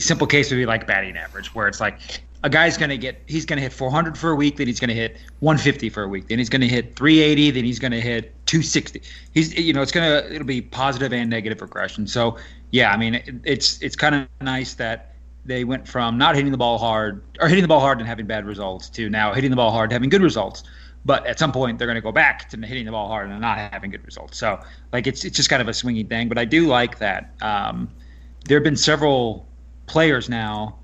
[0.00, 3.22] simple case would be like batting average, where it's like a guy's going to get
[3.26, 6.02] he's going to hit 400 for a week then he's going to hit 150 for
[6.02, 9.54] a week then he's going to hit 380 then he's going to hit 260 he's
[9.54, 12.06] you know it's going to it'll be positive and negative regression.
[12.06, 12.36] So
[12.70, 16.52] yeah i mean it, it's it's kind of nice that they went from not hitting
[16.52, 19.50] the ball hard or hitting the ball hard and having bad results to now hitting
[19.50, 20.64] the ball hard and having good results.
[21.04, 23.40] But at some point they're going to go back to hitting the ball hard and
[23.40, 24.36] not having good results.
[24.38, 24.60] So
[24.92, 26.28] like it's it's just kind of a swinging thing.
[26.28, 27.88] But i do like that um,
[28.44, 29.46] there have been several
[29.86, 30.76] players now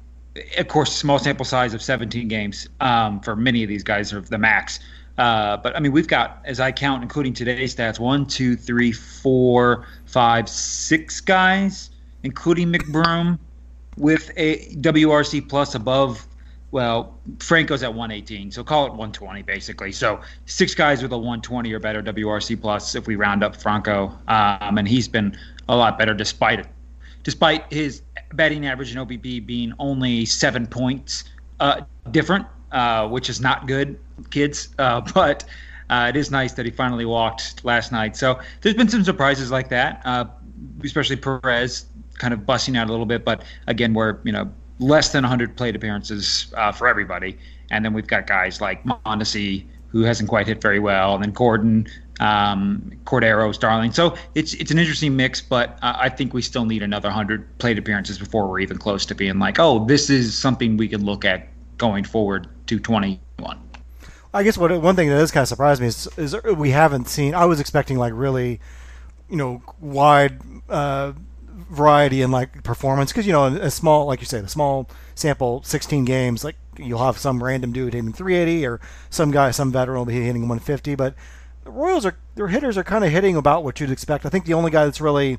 [0.59, 4.21] of course, small sample size of 17 games um, for many of these guys are
[4.21, 4.81] the max.
[5.19, 8.93] Uh, but I mean, we've got, as I count, including today's stats, one, two, three,
[8.93, 11.91] four, five, six guys,
[12.23, 13.39] including McBroom,
[13.99, 16.27] with a WRC plus above.
[16.71, 19.93] Well, Franco's at 118, so call it 120 basically.
[19.93, 24.07] So six guys with a 120 or better WRC plus if we round up Franco,
[24.29, 25.37] um, and he's been
[25.69, 26.67] a lot better despite it
[27.23, 28.03] despite his
[28.35, 31.25] batting average and OBP being only seven points
[31.61, 33.99] uh, different, uh, which is not good,
[34.31, 34.69] kids.
[34.79, 35.45] Uh, but
[35.91, 38.17] uh, it is nice that he finally walked last night.
[38.17, 40.25] So there's been some surprises like that, uh,
[40.83, 43.25] especially Perez kind of busting out a little bit.
[43.25, 47.39] But again, we're you know less than 100 plate appearances uh, for everybody,
[47.71, 51.33] and then we've got guys like Mondesi who hasn't quite hit very well, and then
[51.33, 51.87] Gordon
[52.23, 53.93] um, Cordero, Starling.
[53.93, 57.79] So it's it's an interesting mix, but I think we still need another hundred plate
[57.79, 61.25] appearances before we're even close to being like, oh, this is something we can look
[61.25, 63.59] at going forward to 21.
[64.35, 67.09] I guess what one thing that has kind of surprised me is, is we haven't
[67.09, 67.35] seen.
[67.35, 68.61] I was expecting like really,
[69.29, 71.13] you know, wide uh,
[71.49, 75.63] variety in like performance because you know a small, like you say, the small sample,
[75.65, 78.81] 16 games, like you'll have some random dude hitting 380 or
[79.11, 81.15] some guy, some veteran will be hitting 150, but
[81.65, 84.27] the Royals are their hitters are kind of hitting about what you'd expect.
[84.27, 85.39] I think the only guy that's really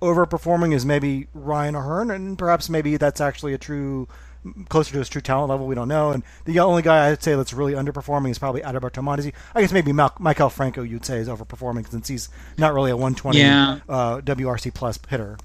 [0.00, 4.08] overperforming is maybe Ryan O'Hearn, and perhaps maybe that's actually a true
[4.68, 5.66] closer to his true talent level.
[5.66, 6.10] We don't know.
[6.10, 9.32] And the only guy I'd say that's really underperforming is probably Adalberto Mondesi.
[9.54, 12.96] I guess maybe Mal- Maikel Franco you'd say is overperforming since he's not really a
[12.96, 13.78] 120 yeah.
[13.88, 15.38] uh, WRC plus hitter.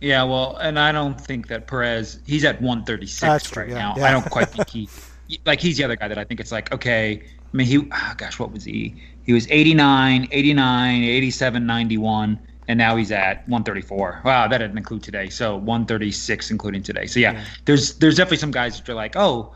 [0.00, 3.78] Yeah, well, and I don't think that Perez he's at 136 That's right true, yeah,
[3.78, 3.94] now.
[3.96, 4.06] yeah.
[4.06, 4.88] I don't quite think he
[5.44, 7.22] like he's the other guy that I think it's like okay.
[7.22, 8.94] I mean, he oh gosh, what was he?
[9.30, 14.22] He was 89, 89, 87, 91, and now he's at 134.
[14.24, 15.28] Wow, that didn't include today.
[15.28, 17.06] So 136 including today.
[17.06, 17.44] So yeah, yeah.
[17.64, 19.54] there's there's definitely some guys that are like, oh,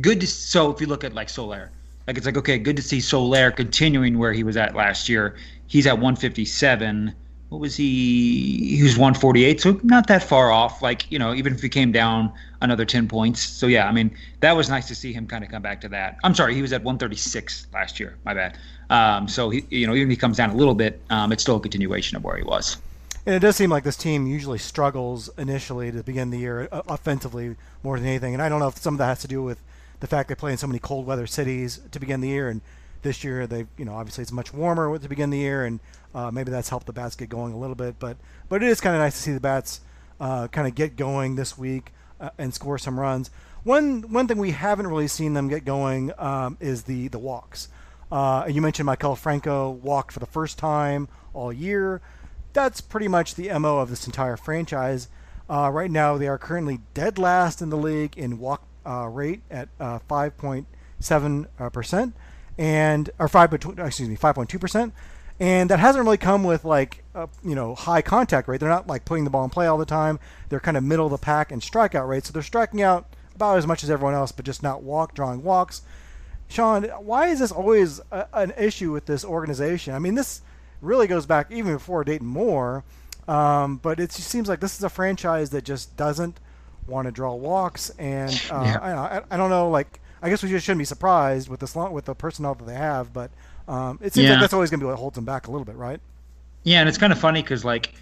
[0.00, 0.28] good to.
[0.28, 1.72] So if you look at like Soler,
[2.06, 5.34] like it's like okay, good to see Soler continuing where he was at last year.
[5.66, 7.12] He's at 157
[7.48, 8.76] what was he?
[8.76, 10.82] He was 148, so not that far off.
[10.82, 13.40] Like you know, even if he came down another 10 points.
[13.40, 15.88] So yeah, I mean that was nice to see him kind of come back to
[15.90, 16.18] that.
[16.24, 18.16] I'm sorry, he was at 136 last year.
[18.24, 18.58] My bad.
[18.90, 21.42] Um, so he, you know, even if he comes down a little bit, um, it's
[21.42, 22.76] still a continuation of where he was.
[23.26, 26.82] And it does seem like this team usually struggles initially to begin the year uh,
[26.86, 28.34] offensively more than anything.
[28.34, 29.60] And I don't know if some of that has to do with
[29.98, 32.48] the fact they play in so many cold weather cities to begin the year.
[32.48, 32.60] And
[33.02, 35.64] this year they you know obviously it's much warmer to begin the year.
[35.64, 35.80] And
[36.14, 37.98] uh, maybe that's helped the bats get going a little bit.
[37.98, 38.16] But
[38.48, 39.80] but it is kind of nice to see the bats
[40.20, 43.30] uh, kind of get going this week uh, and score some runs.
[43.64, 47.68] One one thing we haven't really seen them get going um, is the the walks
[48.10, 52.00] uh, you mentioned Maikel Franco walked for the first time all year
[52.52, 55.08] that's pretty much the mo of this entire franchise
[55.48, 59.42] uh, right now they are currently dead last in the league in walk uh, rate
[59.50, 62.14] at 5.7 percent
[62.58, 64.92] and or five excuse me five point two percent,
[65.38, 68.60] and that hasn't really come with like a, you know high contact rate.
[68.60, 70.18] They're not like putting the ball in play all the time.
[70.48, 73.58] They're kind of middle of the pack in strikeout rate, so they're striking out about
[73.58, 75.82] as much as everyone else, but just not walk drawing walks.
[76.48, 79.94] Sean, why is this always a, an issue with this organization?
[79.94, 80.42] I mean, this
[80.80, 82.84] really goes back even before Dayton Moore,
[83.28, 86.38] um, but it seems like this is a franchise that just doesn't
[86.86, 88.78] want to draw walks, and uh, yeah.
[88.80, 91.74] I, I, I don't know like I guess we just shouldn't be surprised with this
[91.74, 93.30] with the personnel that they have, but
[93.68, 94.30] Um, it seems Yeah.
[94.34, 96.00] like that's always going to be what holds them back a little bit, right?
[96.62, 97.94] Yeah, and it's kind of funny because like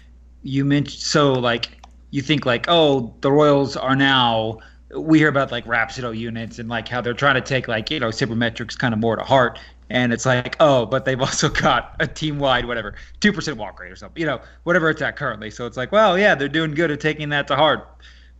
[0.43, 1.69] you mentioned, so like
[2.11, 4.59] you think like, oh, the Royals are now.
[4.95, 7.99] We hear about like Rhapsody units and like how they're trying to take like you
[7.99, 11.95] know sabermetrics kind of more to heart, and it's like, oh, but they've also got
[11.99, 15.15] a team wide whatever two percent walk rate or something, you know, whatever it's at
[15.15, 15.51] currently.
[15.51, 17.87] So it's like, well, yeah, they're doing good at taking that to heart,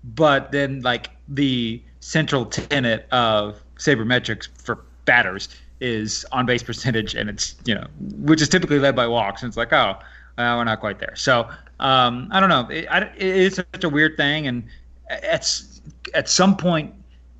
[0.04, 7.30] but then like the central tenet of sabermetrics for batters is on base percentage, and
[7.30, 9.98] it's you know which is typically led by walks, and it's like, oh,
[10.38, 11.16] uh, we're not quite there.
[11.16, 12.68] So um, I don't know.
[12.70, 14.64] It, I, it is such a weird thing, and
[15.10, 15.44] at
[16.14, 16.94] at some point,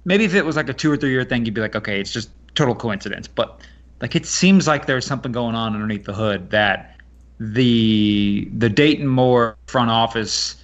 [0.06, 2.00] maybe if it was like a two or three year thing, you'd be like, okay,
[2.00, 3.28] it's just total coincidence.
[3.28, 3.60] But
[4.02, 6.96] like it seems like there's something going on underneath the hood that
[7.40, 10.64] the the Dayton Moore front office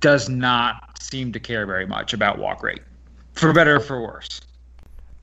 [0.00, 2.82] does not seem to care very much about walk rate,
[3.32, 4.40] for better or for worse.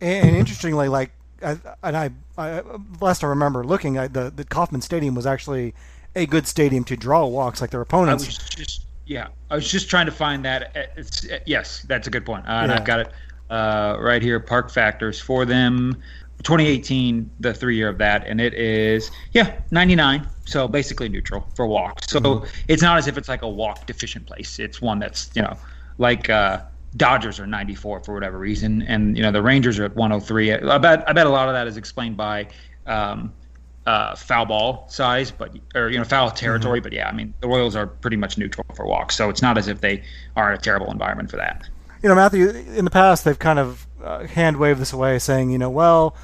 [0.02, 2.62] And, and interestingly, like, I, and I, I,
[3.00, 5.74] last I remember looking at the the Kauffman Stadium was actually
[6.16, 8.26] a good stadium to draw walks, like their I opponents.
[8.26, 10.76] was just yeah, I was just trying to find that.
[10.76, 13.14] uh, It's, uh, yes, that's a good point, uh, and I've got it
[13.50, 14.40] uh, right here.
[14.40, 16.02] Park factors for them.
[16.44, 20.28] 2018, the three year of that, and it is yeah 99.
[20.46, 22.10] So basically neutral for walks.
[22.12, 22.46] So Mm-hmm.
[22.68, 24.60] it's not as if it's like a walk deficient place.
[24.60, 25.58] It's one that's you know
[25.98, 26.62] like uh,
[26.98, 30.52] Dodgers are 94 for whatever reason, and you know the Rangers are at 103.
[30.54, 32.48] I bet I bet a lot of that is explained by.
[32.86, 33.34] Um,
[33.86, 36.80] uh, foul ball size, but or you know foul territory.
[36.80, 36.84] Mm-hmm.
[36.84, 39.58] But yeah, I mean the Royals are pretty much neutral for walks, so it's not
[39.58, 40.04] as if they
[40.36, 41.68] are in a terrible environment for that.
[42.02, 45.50] you know, Matthew, in the past they've kind of uh, hand waved this away, saying,
[45.50, 46.16] you know, well,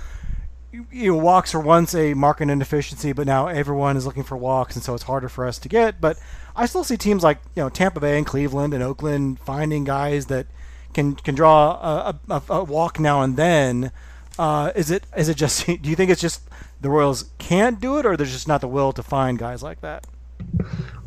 [0.72, 4.38] you, you know, walks were once a market inefficiency, but now everyone is looking for
[4.38, 6.00] walks, and so it's harder for us to get.
[6.00, 6.18] But
[6.56, 10.28] I still see teams like you know Tampa Bay and Cleveland and Oakland finding guys
[10.28, 10.48] that
[10.94, 13.92] can can draw a, a, a walk now and then.
[14.38, 15.66] Uh, is it is it just?
[15.66, 16.42] Do you think it's just
[16.82, 19.82] the Royals can't do it, or there's just not the will to find guys like
[19.82, 20.06] that?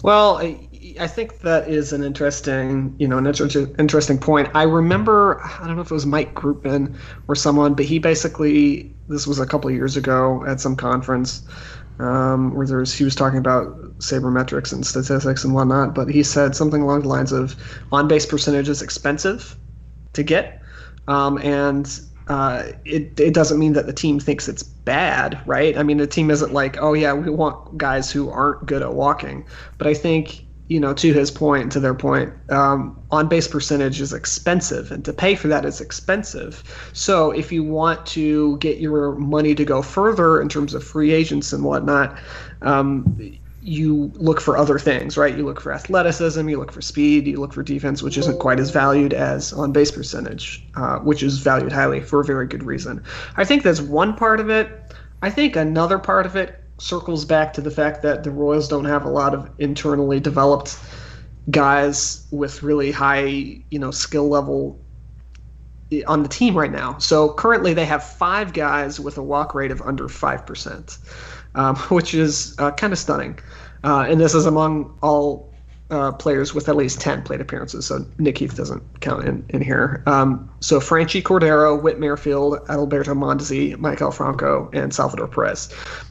[0.02, 4.48] Well, I, I think that is an interesting, you know, an inter- interesting point.
[4.54, 6.96] I remember, I don't know if it was Mike Groupman
[7.28, 11.42] or someone, but he basically, this was a couple of years ago at some conference
[11.98, 16.22] um, where there was, he was talking about sabermetrics and statistics and whatnot, but he
[16.22, 17.54] said something along the lines of
[17.92, 19.56] on base percentage is expensive
[20.14, 20.60] to get,
[21.06, 25.76] um, and uh, it, it doesn't mean that the team thinks it's bad, right?
[25.76, 28.94] I mean, the team isn't like, oh, yeah, we want guys who aren't good at
[28.94, 29.44] walking.
[29.78, 34.00] But I think, you know, to his point, to their point, um, on base percentage
[34.00, 36.62] is expensive, and to pay for that is expensive.
[36.92, 41.12] So if you want to get your money to go further in terms of free
[41.12, 42.18] agents and whatnot,
[42.62, 45.36] um, you look for other things, right?
[45.36, 48.58] You look for athleticism, you look for speed, you look for defense, which isn't quite
[48.58, 52.64] as valued as on base percentage, uh, which is valued highly for a very good
[52.64, 53.02] reason.
[53.36, 54.94] I think that's one part of it.
[55.22, 58.86] I think another part of it circles back to the fact that the Royals don't
[58.86, 60.76] have a lot of internally developed
[61.50, 63.24] guys with really high,
[63.70, 64.80] you know, skill level
[66.06, 66.98] on the team right now.
[66.98, 70.98] So currently they have five guys with a walk rate of under 5%,
[71.54, 73.38] um, which is uh, kind of stunning.
[73.84, 75.52] Uh, and this is among all
[75.92, 77.86] uh, players with at least 10 plate appearances.
[77.86, 80.02] So Nick Heath doesn't count in, in here.
[80.06, 85.70] Um, so Franchy Cordero, Whit Merrifield, Adalberto Mondesi, Maikel Franco, and Salvador Perez.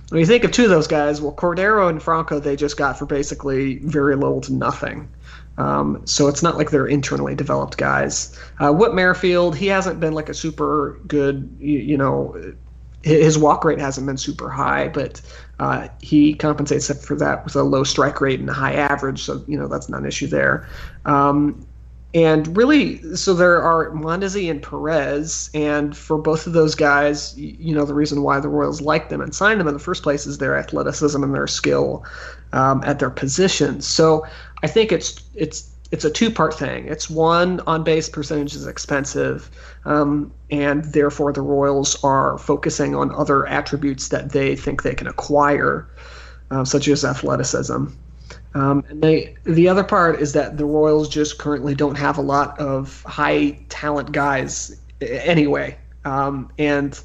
[0.09, 2.99] When you think of two of those guys, well, Cordero and Franco they just got
[2.99, 5.09] for basically very little to nothing.
[5.57, 8.37] Um, so it's not like they're internally developed guys.
[8.59, 12.53] Uh, Whit Merrifield, he hasn't been like a super good, you, you know,
[13.03, 15.21] his walk rate hasn't been super high, but
[15.59, 19.23] uh, he compensates for that with a low strike rate and a high average.
[19.23, 20.67] So you know that's not an issue there.
[21.05, 21.65] Um,
[22.13, 27.73] and really, so there are Mondesi and Perez, and for both of those guys, you
[27.73, 30.25] know the reason why the Royals liked them and signed them in the first place
[30.27, 32.05] is their athleticism and their skill
[32.51, 33.87] um, at their positions.
[33.87, 34.25] So
[34.61, 36.87] I think it's it's it's a two part thing.
[36.87, 39.51] It's one on base percentage is expensive,
[39.85, 45.07] um, and therefore the Royals are focusing on other attributes that they think they can
[45.07, 45.87] acquire,
[46.49, 47.87] uh, such as athleticism.
[48.53, 52.21] Um, and they the other part is that the Royals just currently don't have a
[52.21, 57.01] lot of high talent guys anyway, um, and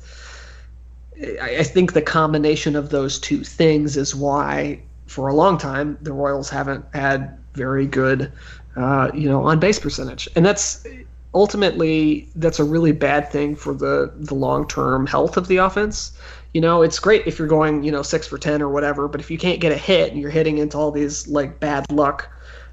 [1.21, 5.99] I I think the combination of those two things is why, for a long time,
[6.03, 8.31] the Royals haven't had very good,
[8.77, 10.87] uh, you know, on base percentage, and that's
[11.35, 16.17] ultimately that's a really bad thing for the the long term health of the offense.
[16.55, 19.21] You know, it's great if you're going, you know, six for ten or whatever, but
[19.21, 22.29] if you can't get a hit and you're hitting into all these like bad luck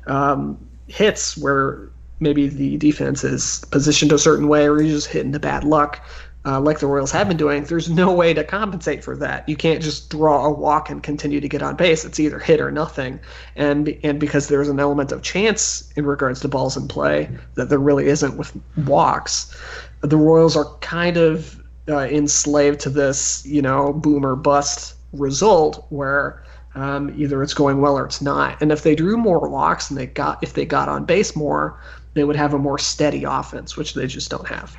[0.08, 0.58] um,
[0.88, 5.40] hits where maybe the defense is positioned a certain way or you're just hitting the
[5.40, 6.02] bad luck,
[6.46, 9.48] uh, like the Royals have been doing, there's no way to compensate for that.
[9.48, 12.04] You can't just draw a walk and continue to get on base.
[12.04, 13.20] It's either hit or nothing.
[13.56, 17.70] And and because there's an element of chance in regards to balls in play that
[17.70, 19.58] there really isn't with walks,
[20.02, 25.86] the Royals are kind of uh, enslaved to this, you know, boom or bust result
[25.90, 26.44] where
[26.76, 28.62] um, either it's going well or it's not.
[28.62, 31.80] And if they drew more walks and they got if they got on base more,
[32.16, 34.76] they would have a more steady offense, which they just don't have.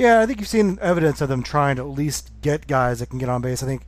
[0.00, 3.10] Yeah, I think you've seen evidence of them trying to at least get guys that
[3.10, 3.62] can get on base.
[3.62, 3.82] I think,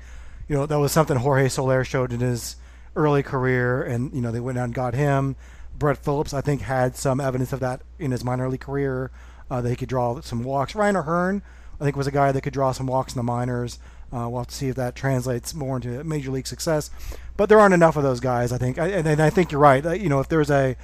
[0.47, 2.57] you know, that was something Jorge Soler showed in his
[2.95, 5.37] early career, and you know they went out and got him.
[5.79, 9.11] Brett Phillips, I think, had some evidence of that in his minor league career.
[9.51, 10.75] Uh, that he could draw some walks.
[10.75, 11.41] Ryan O'Hearn,
[11.81, 13.79] I think, was a guy that could draw some walks in the minors.
[14.13, 16.91] Uh, we'll have to see if that translates more into major league success.
[17.39, 18.79] But there aren't enough of those guys, I think.
[18.79, 19.83] I, and, and I think you're right.
[19.99, 20.77] You know, if there's a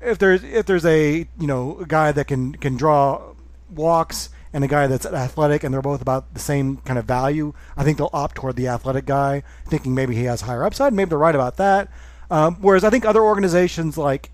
[0.00, 3.34] if there's if there's a you know a guy that can can draw
[3.68, 7.54] walks and a guy that's athletic and they're both about the same kind of value,
[7.76, 10.92] I think they'll opt toward the athletic guy, thinking maybe he has higher upside.
[10.92, 11.88] Maybe they're right about that.
[12.30, 14.30] Um, whereas I think other organizations like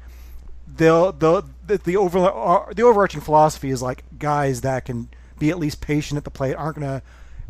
[0.67, 5.09] they'll, they'll the the over uh, the overarching philosophy is like guys that can
[5.39, 7.03] be at least patient at the plate aren't to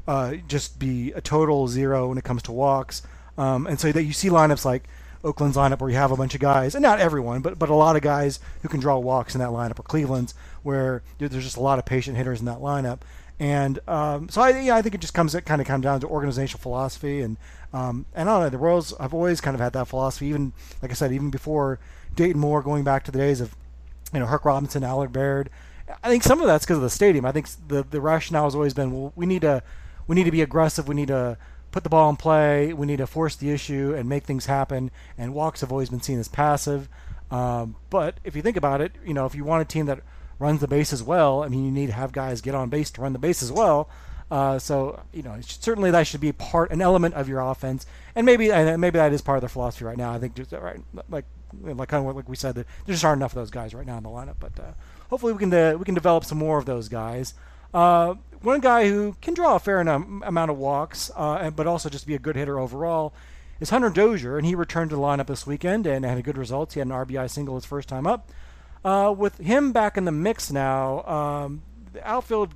[0.06, 3.02] uh, just be a total zero when it comes to walks.
[3.36, 4.88] Um, and so that you see lineups like
[5.24, 7.74] Oakland's lineup where you have a bunch of guys, and not everyone, but but a
[7.74, 11.56] lot of guys who can draw walks in that lineup, or Cleveland's where there's just
[11.56, 13.00] a lot of patient hitters in that lineup.
[13.40, 16.00] And um, so I, yeah, I think it just comes it kind of comes down
[16.00, 17.36] to organizational philosophy, and
[17.72, 18.94] um, and I don't know the Royals.
[18.98, 20.52] I've always kind of had that philosophy, even
[20.82, 21.78] like I said, even before
[22.14, 23.54] Dayton Moore, going back to the days of
[24.12, 25.50] you know Herk Robinson, Allard Baird.
[26.02, 27.24] I think some of that's because of the stadium.
[27.24, 29.62] I think the the rationale has always been, well, we need to
[30.06, 30.88] we need to be aggressive.
[30.88, 31.38] We need to
[31.70, 32.72] put the ball in play.
[32.72, 34.90] We need to force the issue and make things happen.
[35.16, 36.88] And walks have always been seen as passive.
[37.30, 40.00] Um, but if you think about it, you know, if you want a team that
[40.38, 42.90] runs the base as well, I mean, you need to have guys get on base
[42.92, 43.88] to run the base as well.
[44.30, 48.26] Uh, so you know, certainly that should be part, an element of your offense, and
[48.26, 50.12] maybe and maybe that is part of their philosophy right now.
[50.12, 51.24] I think just right, like
[51.62, 53.86] like kind of like we said, that there just aren't enough of those guys right
[53.86, 54.36] now in the lineup.
[54.38, 54.72] But uh,
[55.08, 57.32] hopefully we can uh, we can develop some more of those guys.
[57.72, 62.06] Uh, one guy who can draw a fair amount of walks, uh, but also just
[62.06, 63.12] be a good hitter overall,
[63.60, 66.74] is Hunter Dozier, and he returned to the lineup this weekend and had good results.
[66.74, 68.28] He had an RBI single his first time up.
[68.84, 71.62] Uh, with him back in the mix now, um,
[71.92, 72.54] the outfield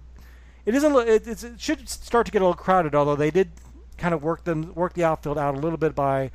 [0.64, 2.94] it isn't it, it should start to get a little crowded.
[2.94, 3.50] Although they did
[3.98, 6.30] kind of work them work the outfield out a little bit by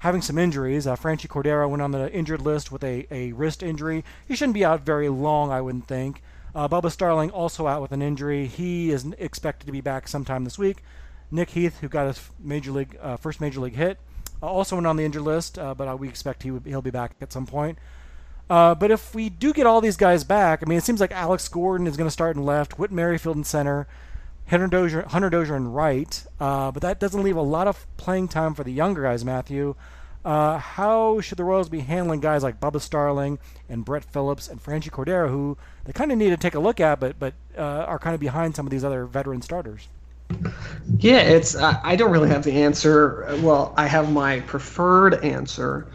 [0.00, 0.86] having some injuries.
[0.86, 4.04] Uh, Franchy Cordero went on the injured list with a, a wrist injury.
[4.26, 6.22] He shouldn't be out very long, I wouldn't think.
[6.54, 8.46] Uh, Bubba Starling also out with an injury.
[8.46, 10.82] He is expected to be back sometime this week.
[11.30, 13.98] Nick Heath, who got his major league uh, first major league hit,
[14.42, 16.82] uh, also went on the injured list, uh, but uh, we expect he would, he'll
[16.82, 17.78] be back at some point.
[18.48, 21.12] Uh, but if we do get all these guys back, I mean, it seems like
[21.12, 23.86] Alex Gordon is going to start in left, Whit Merrifield in center,
[24.46, 26.24] Hunter Dozier, Hunter Dozier in right.
[26.38, 29.74] but that doesn't leave a lot of playing time for the younger guys, Matthew.
[30.24, 33.38] Uh, how should the Royals be handling guys like Bubba Starling
[33.68, 36.80] and Brett Phillips and Franchy Cordero, who they kind of need to take a look
[36.80, 39.88] at, but but uh, are kind of behind some of these other veteran starters?
[40.98, 43.26] Yeah, it's uh, I don't really have the answer.
[43.40, 45.86] Well, I have my preferred answer,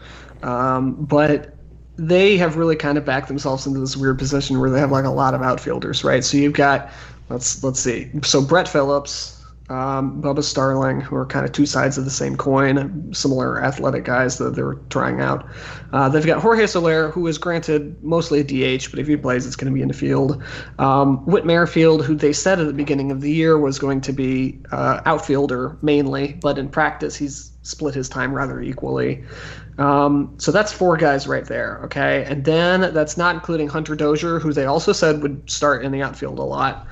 [0.42, 1.54] um, but
[1.96, 5.04] they have really kind of backed themselves into this weird position where they have like
[5.04, 6.24] a lot of outfielders, right?
[6.24, 6.90] So you've got
[7.28, 8.10] let's let's see.
[8.22, 9.33] So Brett Phillips,
[9.70, 14.04] um, Bubba Starling, who are kind of two sides of the same coin, similar athletic
[14.04, 15.48] guys that they're trying out.
[15.92, 19.46] Uh, they've got Jorge Soler, who is granted mostly a DH, but if he plays,
[19.46, 20.42] it's going to be in the field.
[20.78, 24.12] Um, Whit Merrifield, who they said at the beginning of the year was going to
[24.12, 29.24] be uh, outfielder mainly, but in practice, he's split his time rather equally.
[29.78, 32.24] Um, so that's four guys right there, okay?
[32.28, 36.02] And then that's not including Hunter Dozier, who they also said would start in the
[36.02, 36.86] outfield a lot.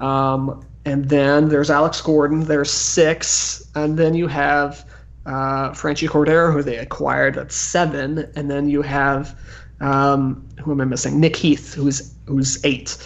[0.00, 2.40] Um, and then there's Alex Gordon.
[2.40, 4.84] There's six, and then you have
[5.26, 7.36] uh, Franchy Cordero, who they acquired.
[7.36, 9.38] at seven, and then you have
[9.80, 11.20] um, who am I missing?
[11.20, 12.96] Nick Heath, who's who's eight,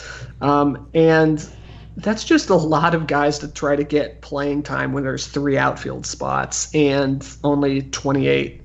[0.40, 1.48] um, and
[1.96, 5.56] that's just a lot of guys to try to get playing time when there's three
[5.56, 8.60] outfield spots and only 28,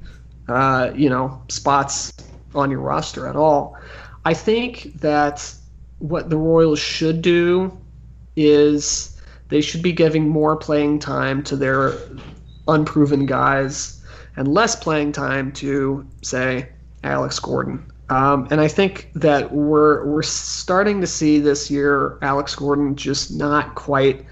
[0.47, 2.12] uh, you know, spots
[2.55, 3.78] on your roster at all.
[4.26, 5.53] I think that
[5.99, 7.78] what the Royals should do
[8.36, 9.19] is
[9.49, 11.93] they should be giving more playing time to their
[12.67, 14.03] unproven guys
[14.36, 16.69] and less playing time to say
[17.03, 17.91] Alex Gordon.
[18.09, 23.32] Um, and I think that we're we're starting to see this year Alex Gordon just
[23.32, 24.25] not quite.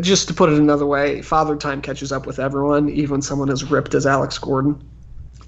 [0.00, 3.64] Just to put it another way, father time catches up with everyone, even someone as
[3.68, 4.80] ripped as Alex Gordon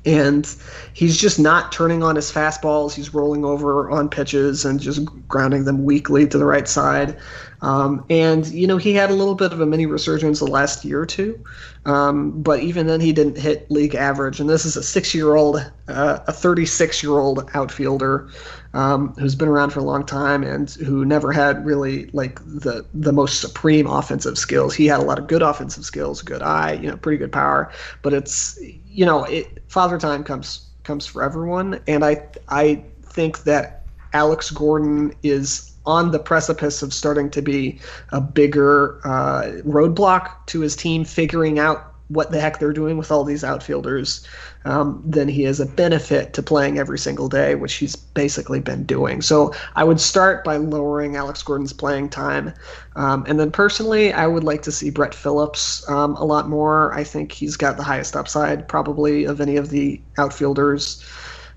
[0.06, 0.54] and
[0.92, 2.94] he's just not turning on his fastballs.
[2.94, 7.16] He's rolling over on pitches and just grounding them weakly to the right side.
[7.62, 10.84] Um, and you know he had a little bit of a mini resurgence the last
[10.84, 11.42] year or two,
[11.86, 14.38] um, but even then he didn't hit league average.
[14.38, 15.56] And this is a six-year-old,
[15.88, 18.28] uh, a 36-year-old outfielder
[18.74, 22.84] um, who's been around for a long time and who never had really like the
[22.92, 24.74] the most supreme offensive skills.
[24.74, 27.72] He had a lot of good offensive skills, good eye, you know, pretty good power.
[28.02, 33.44] But it's you know, it, father time comes comes for everyone, and I I think
[33.44, 37.78] that Alex Gordon is on the precipice of starting to be
[38.10, 43.10] a bigger uh, roadblock to his team figuring out what the heck they're doing with
[43.10, 44.26] all these outfielders
[44.64, 48.84] um, than he is a benefit to playing every single day, which he's basically been
[48.84, 49.20] doing.
[49.22, 52.54] So I would start by lowering Alex Gordon's playing time.
[52.96, 56.94] Um, and then personally, I would like to see Brett Phillips um, a lot more.
[56.94, 61.04] I think he's got the highest upside, probably, of any of the outfielders.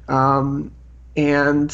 [0.08, 0.72] Um,
[1.16, 1.72] and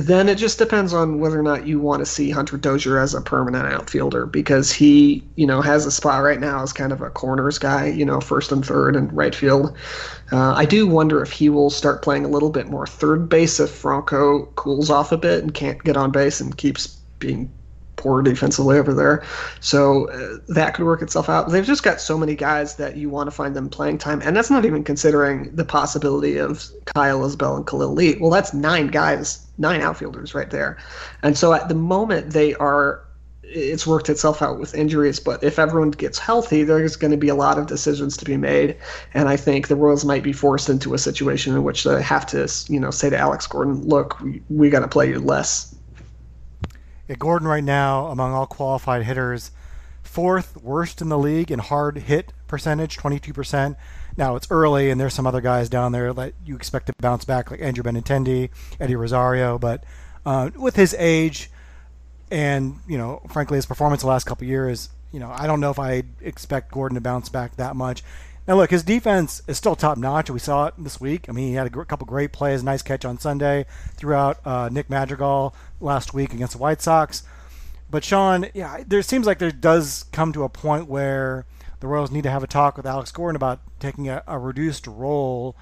[0.00, 3.14] then it just depends on whether or not you want to see Hunter Dozier as
[3.14, 7.00] a permanent outfielder because he, you know, has a spot right now as kind of
[7.00, 9.76] a corners guy, you know, first and third and right field.
[10.32, 13.58] Uh, I do wonder if he will start playing a little bit more third base
[13.58, 16.86] if Franco cools off a bit and can't get on base and keeps
[17.18, 17.50] being
[18.00, 19.22] poor defensively over there.
[19.60, 21.50] So uh, that could work itself out.
[21.50, 24.34] They've just got so many guys that you want to find them playing time, and
[24.34, 28.16] that's not even considering the possibility of Kyle Isbel and Khalil Lee.
[28.18, 30.78] Well, that's nine guys, nine outfielders right there.
[31.22, 33.04] And so at the moment, they are.
[33.42, 37.28] It's worked itself out with injuries, but if everyone gets healthy, there's going to be
[37.28, 38.76] a lot of decisions to be made,
[39.12, 42.24] and I think the Royals might be forced into a situation in which they have
[42.26, 45.74] to, you know, say to Alex Gordon, "Look, we, we got to play you less
[47.10, 49.50] yeah, Gordon right now among all qualified hitters,
[50.00, 53.74] fourth worst in the league in hard hit percentage, 22%.
[54.16, 57.24] Now it's early, and there's some other guys down there that you expect to bounce
[57.24, 59.58] back, like Andrew Benintendi, Eddie Rosario.
[59.58, 59.82] But
[60.24, 61.50] uh, with his age,
[62.30, 65.70] and you know, frankly, his performance the last couple years, you know, I don't know
[65.70, 68.04] if I expect Gordon to bounce back that much.
[68.46, 70.30] Now, look, his defense is still top notch.
[70.30, 71.28] We saw it this week.
[71.28, 74.88] I mean, he had a couple great plays, nice catch on Sunday throughout uh, Nick
[74.88, 77.22] Madrigal last week against the White Sox.
[77.90, 81.44] But Shaun, yeah, there seems like there does come to a point where
[81.80, 84.86] the Royals need to have a talk with Alex Gordon about taking a, a reduced
[84.86, 85.56] role.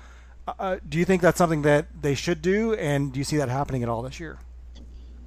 [0.46, 3.36] Uh, uh do you think that's something that they should do, and do you see
[3.38, 4.38] that happening at all this year?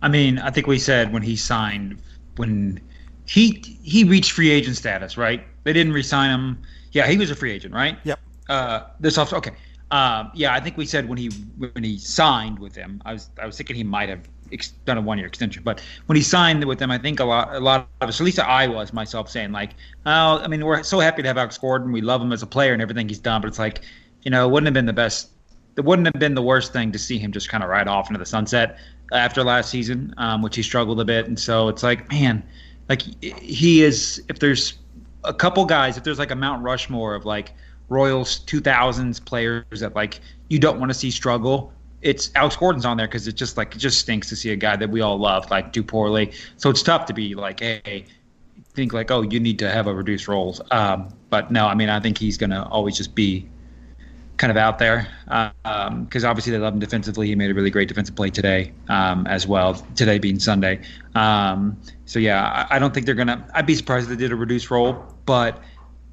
[0.01, 2.01] I mean, I think we said when he signed,
[2.35, 2.79] when
[3.25, 5.43] he he reached free agent status, right?
[5.63, 7.97] They didn't re-sign him yeah, he was a free agent, right?
[8.03, 8.19] Yep.
[8.49, 9.33] Uh, this off.
[9.33, 9.51] Okay.
[9.91, 13.29] Um, yeah, I think we said when he when he signed with them, I was
[13.41, 16.21] I was thinking he might have ex- done a one year extension, but when he
[16.21, 18.93] signed with them, I think a lot a lot of us, at least I was
[18.93, 19.71] myself, saying like,
[20.05, 22.47] oh, I mean, we're so happy to have Alex Gordon, we love him as a
[22.47, 23.81] player and everything he's done, but it's like,
[24.23, 25.29] you know, it wouldn't have been the best,
[25.77, 28.09] it wouldn't have been the worst thing to see him just kind of ride off
[28.09, 28.77] into the sunset
[29.13, 32.43] after last season, um, which he struggled a bit, and so it's like, man,
[32.89, 34.77] like he is if there's
[35.23, 37.53] a couple guys, if there's like a Mount Rushmore of like
[37.89, 42.97] Royals 2000s players that like you don't want to see struggle, it's Alex Gordon's on
[42.97, 45.17] there because it just like it just stinks to see a guy that we all
[45.17, 46.31] love like do poorly.
[46.57, 48.05] So it's tough to be like, hey,
[48.73, 50.55] think like, oh, you need to have a reduced role.
[50.71, 53.47] Um, but no, I mean, I think he's gonna always just be
[54.37, 57.27] kind of out there because um, obviously they love him defensively.
[57.27, 59.75] He made a really great defensive play today um, as well.
[59.95, 60.81] Today being Sunday,
[61.13, 63.47] um, so yeah, I, I, don't think they're gonna.
[63.53, 65.61] I'd be surprised if they did a reduced role, but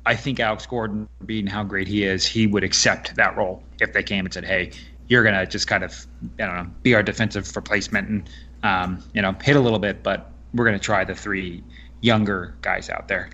[0.05, 3.93] I think Alex Gordon, being how great he is, he would accept that role if
[3.93, 4.73] they came and said, "Hey,
[5.09, 6.07] you're gonna just kind of,
[6.39, 8.31] I don't know, be our defensive replacement and
[8.63, 11.63] um, you know hit a little bit, but we're gonna try the three
[12.01, 13.31] younger guys out there."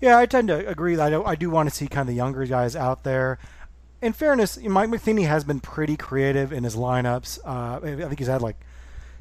[0.00, 0.98] Yeah, I tend to agree.
[0.98, 3.38] I do, I do want to see kind of the younger guys out there
[4.02, 7.38] in fairness, Mike Matheny has been pretty creative in his lineups.
[7.46, 8.56] Uh, I think he's had like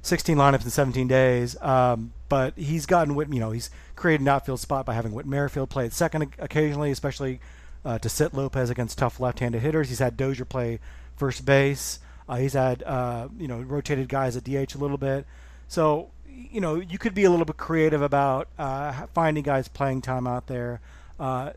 [0.01, 1.55] 16 lineups in 17 days.
[1.61, 5.69] Um, but he's gotten you know, he's created an outfield spot by having Whit Merrifield
[5.69, 7.39] play at second occasionally, especially
[7.85, 9.89] uh, to sit Lopez against tough left-handed hitters.
[9.89, 10.79] He's had Dozier play
[11.21, 11.99] first base.
[12.27, 15.27] Uh, he's had uh, you know rotated guys at DH a little bit.
[15.67, 20.01] So you know you could be a little bit creative about uh, finding guys playing
[20.01, 20.81] time out there.
[21.19, 21.51] Uh,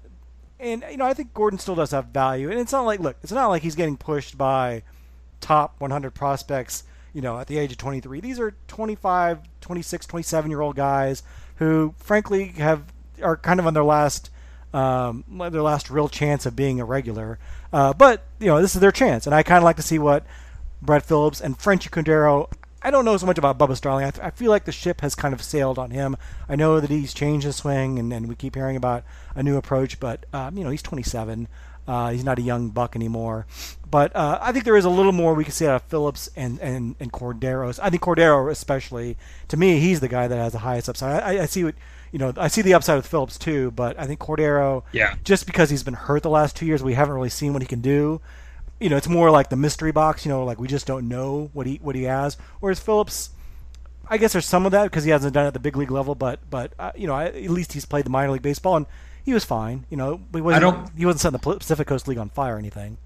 [0.61, 2.51] and you know, I think Gordon still does have value.
[2.51, 4.83] And it's not like look, it's not like he's getting pushed by
[5.41, 6.85] top 100 prospects,
[7.15, 8.21] you know, at the age of 23.
[8.21, 11.23] These are 25, 26, 27 year old guys
[11.57, 12.85] who, frankly, have
[13.23, 14.29] are kind of on their last
[14.75, 17.39] um, their last real chance of being a regular.
[17.75, 19.99] Uh, but you know, this is their chance, and I kind of like to see
[19.99, 20.25] what
[20.81, 22.49] Brett Phillips and Franchy Cordero
[22.85, 24.05] I don't know so much about Bubba Starling.
[24.05, 26.19] I, I, feel like the ship has kind of sailed on him.
[26.51, 29.05] I know that he's changed his swing, and, and we keep hearing about
[29.35, 31.49] a new approach, but um, you know he's 27.
[31.89, 33.47] Uh, he's not a young buck anymore.
[33.91, 36.29] But uh, I think there is a little more we can see out of Phillips
[36.37, 37.79] and, and, and Cordero.
[37.83, 39.17] I think Cordero, especially,
[39.49, 41.23] to me, he's the guy that has the highest upside.
[41.23, 41.75] I, I see what
[42.15, 42.33] you know.
[42.37, 45.17] I see the upside with Phillips too, but I think Cordero, yeah.
[45.25, 47.67] just because he's been hurt the last two years, we haven't really seen what he
[47.67, 48.21] can do.
[48.79, 50.25] You know, it's more like the mystery box.
[50.25, 52.37] You know, like we just don't know what he what he has.
[52.61, 53.31] Whereas Phillips,
[54.09, 55.91] I guess there's some of that because he hasn't done it at the big league
[55.91, 58.87] level, but but uh, you know, at least he's played the minor league baseball and
[59.25, 59.85] he was fine.
[59.91, 62.59] You know, he wasn't, I he wasn't setting the Pacific Coast League on fire or
[62.59, 62.97] anything.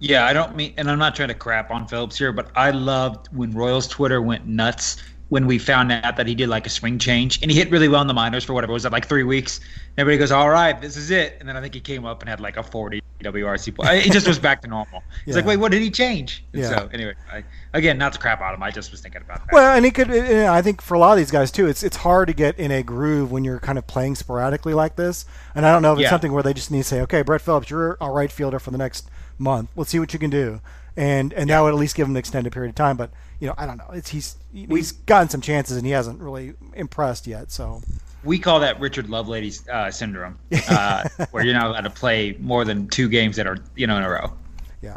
[0.00, 2.70] Yeah, I don't mean, and I'm not trying to crap on Phillips here, but I
[2.70, 4.96] loved when Royals Twitter went nuts
[5.30, 7.88] when we found out that he did like a swing change and he hit really
[7.88, 9.60] well in the minors for whatever was that like three weeks.
[9.96, 12.28] Everybody goes, "All right, this is it," and then I think he came up and
[12.28, 13.74] had like a 40 WRC.
[14.06, 15.02] It just was back to normal.
[15.24, 15.36] He's yeah.
[15.36, 16.44] like, wait, what did he change?
[16.52, 16.68] And yeah.
[16.68, 18.62] So anyway, I, again, not to crap on him.
[18.62, 19.52] I just was thinking about that.
[19.52, 20.10] Well, and he could.
[20.10, 22.70] I think for a lot of these guys too, it's it's hard to get in
[22.70, 25.26] a groove when you're kind of playing sporadically like this.
[25.54, 26.10] And I don't know if it's yeah.
[26.10, 28.70] something where they just need to say, okay, Brett Phillips, you're a right fielder for
[28.70, 29.08] the next
[29.38, 29.70] month.
[29.76, 30.60] Let's see what you can do.
[30.96, 32.96] And and that would at least give him an extended period of time.
[32.96, 33.90] But you know, I don't know.
[33.92, 37.50] It's he's he's gotten some chances and he hasn't really impressed yet.
[37.50, 37.82] So
[38.24, 40.38] we call that Richard Lovelady uh, syndrome,
[40.68, 43.96] uh, where you're not allowed to play more than two games that are you know
[43.96, 44.32] in a row.
[44.82, 44.96] Yeah.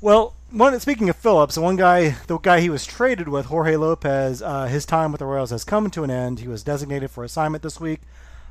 [0.00, 4.42] Well, one speaking of Phillips, one guy, the guy he was traded with, Jorge Lopez,
[4.42, 6.40] uh, his time with the Royals has come to an end.
[6.40, 8.00] He was designated for assignment this week.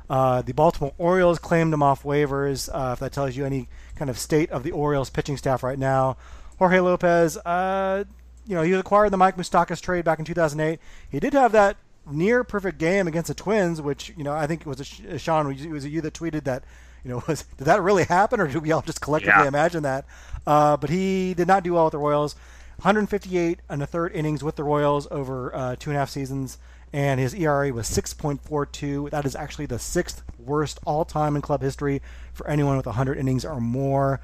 [0.08, 2.68] Uh, the Baltimore Orioles claimed him off waivers.
[2.72, 5.78] Uh, if that tells you any kind of state of the Orioles pitching staff right
[5.78, 6.16] now,
[6.58, 8.04] Jorge Lopez, uh,
[8.46, 10.78] you know, he acquired the Mike Moustakas trade back in 2008.
[11.10, 11.76] He did have that
[12.10, 15.46] near perfect game against the Twins, which you know I think it was a, Shaun.
[15.70, 16.64] Was it you that tweeted that?
[17.04, 19.48] You know, was did that really happen, or did we all just collectively yeah.
[19.48, 20.06] imagine that?
[20.46, 22.34] Uh, but he did not do well with the Royals.
[22.76, 26.58] 158 and a third innings with the Royals over uh, two and a half seasons,
[26.92, 29.10] and his ERA was 6.42.
[29.10, 32.02] That is actually the sixth worst all time in club history
[32.34, 34.20] for anyone with 100 innings or more.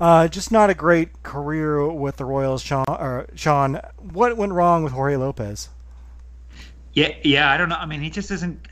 [0.00, 2.84] Uh, just not a great career with the Royals, Shaun.
[3.34, 3.80] Shaun,
[4.12, 5.68] what went wrong with Jorge Lopez?
[6.94, 7.76] Yeah, yeah, I don't know.
[7.76, 8.66] I mean, he just isn't.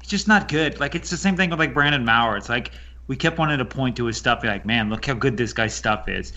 [0.00, 0.80] He's just not good.
[0.80, 2.36] Like it's the same thing with like Brandon Maurer.
[2.36, 2.72] It's like
[3.06, 4.44] we kept wanting to point to his stuff.
[4.44, 6.32] Like, man, look how good this guy's stuff is.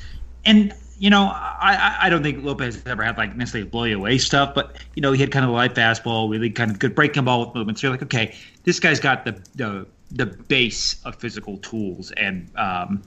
[0.46, 4.18] And you know, I I don't think Lopez ever had like necessarily blow you away
[4.18, 6.96] stuff, but you know, he had kind of a light fastball, really kind of good
[6.96, 7.80] breaking ball with movement.
[7.80, 12.50] So you're like, okay, this guy's got the the the base of physical tools and
[12.58, 13.02] um,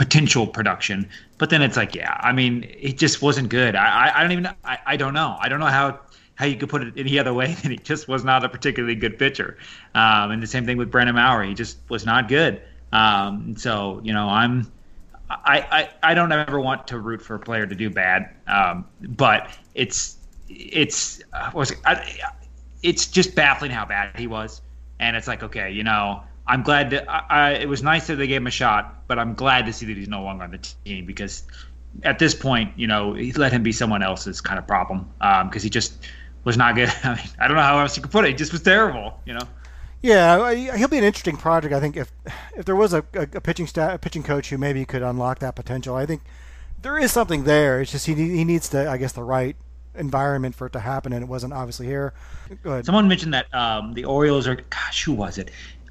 [0.00, 1.06] potential production.
[1.36, 3.76] But then it's like, yeah, I mean, it just wasn't good.
[3.76, 5.36] I I, I don't even I, I don't know.
[5.38, 6.00] I don't know how
[6.36, 8.94] how you could put it any other way than he just was not a particularly
[8.94, 9.58] good pitcher.
[9.94, 12.62] Um, and the same thing with Brandon Maurer, he just was not good.
[12.92, 14.72] Um, so you know, I'm
[15.28, 15.58] I,
[16.02, 19.50] I I don't ever want to root for a player to do bad, um, but
[19.74, 20.16] it's
[20.48, 22.10] it's uh, was it, I,
[22.82, 24.62] it's just baffling how bad he was,
[24.98, 26.22] and it's like okay, you know.
[26.46, 29.18] I'm glad that I, I, it was nice that they gave him a shot, but
[29.18, 31.44] I'm glad to see that he's no longer on the team because
[32.02, 35.42] at this point, you know, he let him be someone else's kind of problem because
[35.44, 36.06] um, he just
[36.44, 36.92] was not good.
[37.04, 38.28] I mean, I don't know how else you could put it.
[38.28, 39.46] He just was terrible, you know.
[40.02, 41.74] Yeah, he'll be an interesting project.
[41.74, 42.10] I think if
[42.56, 45.40] if there was a, a, a pitching staff, a pitching coach who maybe could unlock
[45.40, 46.22] that potential, I think
[46.80, 47.82] there is something there.
[47.82, 49.56] It's just he he needs to, I guess, the right
[49.94, 52.14] environment for it to happen, and it wasn't obviously here.
[52.82, 54.54] Someone mentioned that um, the Orioles are.
[54.54, 55.50] Gosh, who was it?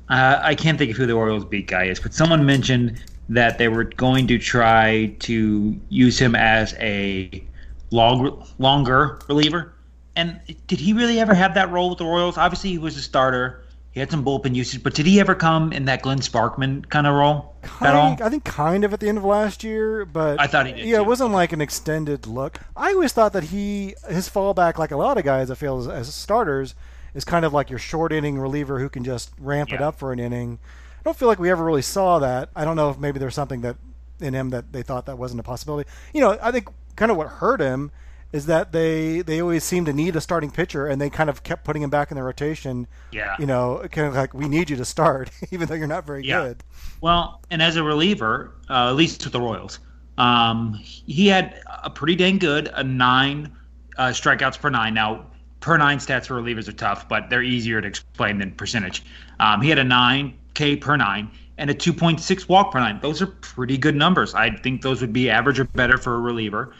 [0.09, 3.59] Uh, I can't think of who the Orioles beat guy is, but someone mentioned that
[3.59, 7.43] they were going to try to use him as a
[7.91, 9.73] long, longer reliever.
[10.15, 12.37] And did he really ever have that role with the Royals?
[12.37, 13.63] Obviously, he was a starter.
[13.91, 17.07] He had some bullpen usage, but did he ever come in that Glenn Sparkman kind
[17.07, 18.17] of role kind, at all?
[18.21, 20.85] I think kind of at the end of last year, but I thought he did.
[20.85, 21.03] Yeah, too.
[21.03, 22.59] it wasn't like an extended look.
[22.75, 25.87] I always thought that he his fallback, like a lot of guys, I feel as,
[25.87, 26.75] as starters,
[27.19, 29.75] is kind of like your short inning reliever who can just ramp yeah.
[29.75, 30.57] it up for an inning.
[30.99, 32.49] I don't feel like we ever really saw that.
[32.55, 33.75] I don't know if maybe there's something that
[34.21, 35.89] in him that they thought that wasn't a possibility.
[36.13, 37.91] You know, I think kind of what hurt him
[38.31, 41.43] is that they they always seem to need a starting pitcher, and they kind of
[41.43, 42.87] kept putting him back in the rotation.
[43.11, 46.05] Yeah, you know, kind of like we need you to start, even though you're not
[46.05, 46.41] very yeah.
[46.41, 46.63] good.
[47.01, 49.79] Well, and as a reliever, uh, at least with the Royals,
[50.17, 53.51] um, he had a pretty dang good a nine
[53.97, 54.93] uh, strikeouts per nine.
[54.93, 55.25] Now,
[55.59, 59.03] per nine stats for relievers are tough, but they're easier to explain than percentage.
[59.39, 62.99] Um, he had a nine K per nine and a 2.6 walk per nine.
[63.01, 64.33] Those are pretty good numbers.
[64.33, 66.73] I think those would be average or better for a reliever.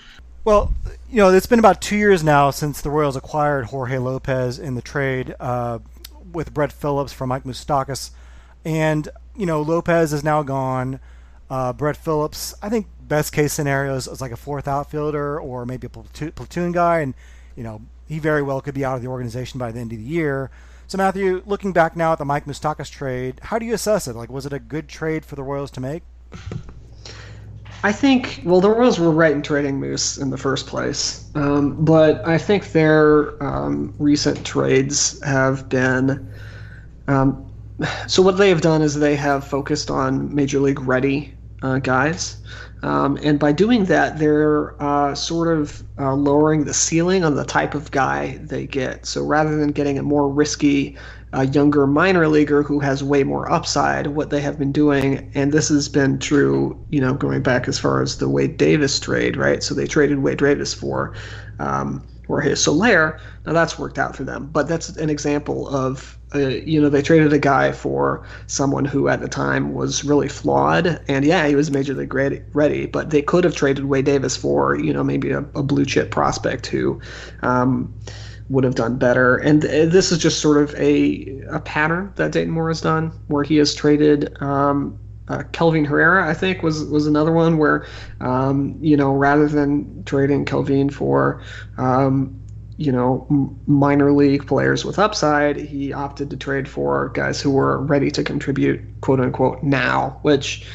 [0.46, 0.74] Well,
[1.10, 4.76] you know, it's been about two years now since the Royals acquired Jorge Lopez in
[4.76, 5.80] the trade uh,
[6.32, 8.12] with Brett Phillips from Mike Moustakas,
[8.64, 11.02] and you know Lopez is now gone.
[11.50, 15.66] Uh, Brett Phillips, I think best case scenario is, is like a fourth outfielder or
[15.66, 17.14] maybe a platoon guy, and
[17.56, 20.00] you know he very well could be out of the organization by the end of
[20.00, 20.50] the year.
[20.88, 24.16] So Matthew, looking back now at the Mike Moustakas trade, how do you assess it?
[24.16, 26.02] Like, was it a good trade for the Royals to make?
[27.84, 31.86] I think well the Royals were right in trading Moose in the first place, um,
[31.86, 36.30] but I think their um, recent trades have been.
[37.08, 37.46] Um,
[38.08, 42.38] so what they have done is they have focused on major league ready uh, guys,
[42.82, 47.46] um, and by doing that, they're uh, sort of uh, lowering the ceiling on the
[47.46, 49.06] type of guy they get.
[49.06, 50.98] So rather than getting a more risky
[51.34, 55.52] a younger minor leaguer who has way more upside, what they have been doing, and
[55.52, 59.38] this has been true, you know, going back as far as the Wade Davis trade,
[59.38, 59.62] right?
[59.62, 61.14] So they traded Wade Davis for
[61.60, 63.20] um, Jorge Soler.
[63.46, 67.02] Now that's worked out for them, but that's an example of, uh, you know, they
[67.02, 71.56] traded a guy for someone who at the time was really flawed, and yeah, he
[71.56, 72.14] was major league
[72.54, 75.86] ready, but they could have traded Wade Davis for, you know, maybe a, a blue
[75.86, 77.02] chip prospect who.
[77.42, 77.94] Um,
[78.50, 79.38] would have done better.
[79.38, 83.44] And this is just sort of a, a pattern that Dayton Moore has done, where
[83.44, 87.86] he has traded um, uh, Kelvin Herrera, I think, was was another one where,
[88.20, 91.44] um, you know, rather than trading Kelvin for,
[91.78, 92.36] um,
[92.80, 93.28] you know,
[93.68, 98.24] minor league players with upside, he opted to trade for guys who were ready to
[98.24, 100.66] contribute, quote unquote, now, which.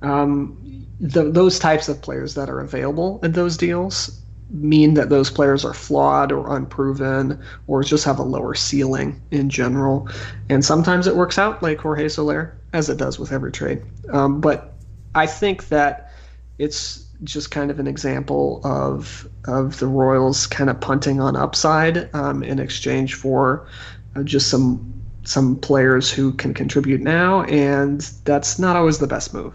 [0.00, 5.30] Um, the, those types of players that are available in those deals mean that those
[5.30, 10.08] players are flawed or unproven or just have a lower ceiling in general.
[10.48, 13.82] And sometimes it works out, like Jorge Soler, as it does with every trade.
[14.12, 14.74] Um, but
[15.14, 16.12] I think that
[16.58, 22.14] it's just kind of an example of of the Royals kind of punting on upside
[22.14, 23.66] um, in exchange for
[24.14, 29.34] uh, just some some players who can contribute now, and that's not always the best
[29.34, 29.54] move.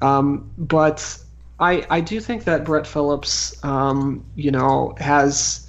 [0.00, 1.18] Um, but
[1.60, 5.68] I, I do think that Brett Phillips, um, you know, has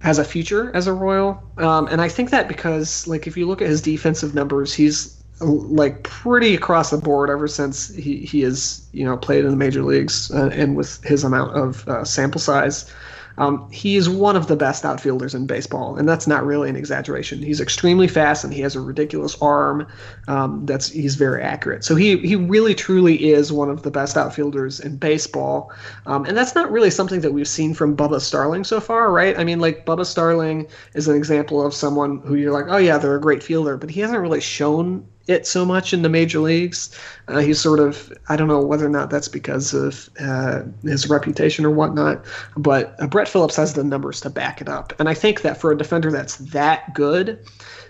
[0.00, 3.46] has a future as a Royal, um, and I think that because like if you
[3.46, 8.40] look at his defensive numbers, he's like pretty across the board ever since he he
[8.42, 12.04] has you know played in the major leagues uh, and with his amount of uh,
[12.04, 12.90] sample size.
[13.38, 16.76] Um, he is one of the best outfielders in baseball, and that's not really an
[16.76, 17.42] exaggeration.
[17.42, 19.86] He's extremely fast, and he has a ridiculous arm.
[20.28, 21.84] Um, that's he's very accurate.
[21.84, 25.72] So he he really truly is one of the best outfielders in baseball,
[26.06, 29.38] um, and that's not really something that we've seen from Bubba Starling so far, right?
[29.38, 32.98] I mean, like Bubba Starling is an example of someone who you're like, oh yeah,
[32.98, 36.40] they're a great fielder, but he hasn't really shown it so much in the major
[36.40, 36.98] leagues.
[37.28, 41.08] Uh, he's sort of I don't know whether or not that's because of uh, his
[41.08, 42.24] reputation or whatnot,
[42.56, 45.56] but uh, Brett Phillips has the numbers to back it up, and I think that
[45.60, 47.38] for a defender that's that good,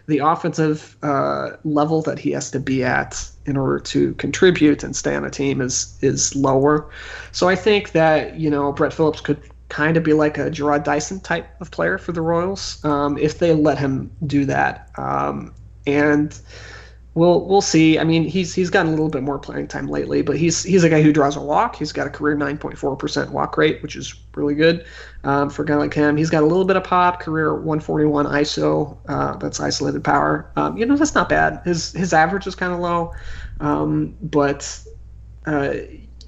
[0.06, 4.94] the offensive uh, level that he has to be at in order to contribute and
[4.94, 6.90] stay on a team is is lower.
[7.32, 9.40] So I think that you know Brett Phillips could
[9.72, 13.38] kind of be like a Jarrod Dyson type of player for the Royals um, if
[13.38, 14.90] they let him do that.
[14.98, 15.54] Um,
[15.86, 16.38] and
[17.14, 17.98] we'll we'll see.
[17.98, 20.84] I mean, he's he's gotten a little bit more playing time lately, but he's he's
[20.84, 21.76] a guy who draws a walk.
[21.76, 24.86] He's got a career 9.4% walk rate, which is really good
[25.24, 26.16] um, for a guy like him.
[26.16, 28.96] He's got a little bit of pop, career 141 ISO.
[29.08, 30.50] Uh, that's isolated power.
[30.56, 31.60] Um, you know, that's not bad.
[31.64, 33.12] His his average is kind of low,
[33.60, 34.80] um, but.
[35.44, 35.74] Uh,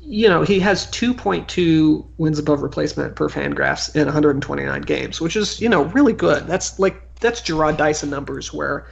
[0.06, 5.62] you know, he has 2.2 wins above replacement per Fangraphs in 129 games, which is,
[5.62, 6.46] you know, really good.
[6.46, 8.86] That's like that's Jarrod Dyson numbers where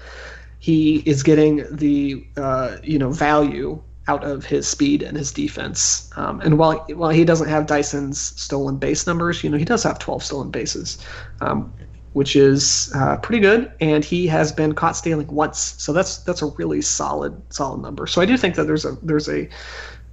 [0.63, 6.09] he is getting the uh, you know value out of his speed and his defense.
[6.15, 9.83] Um, and while while he doesn't have Dyson's stolen base numbers, you know he does
[9.83, 11.05] have 12 stolen bases,
[11.41, 11.75] um,
[12.13, 13.73] which is uh, pretty good.
[13.81, 18.07] And he has been caught stealing once, so that's that's a really solid solid number.
[18.07, 19.49] So I do think that there's a there's a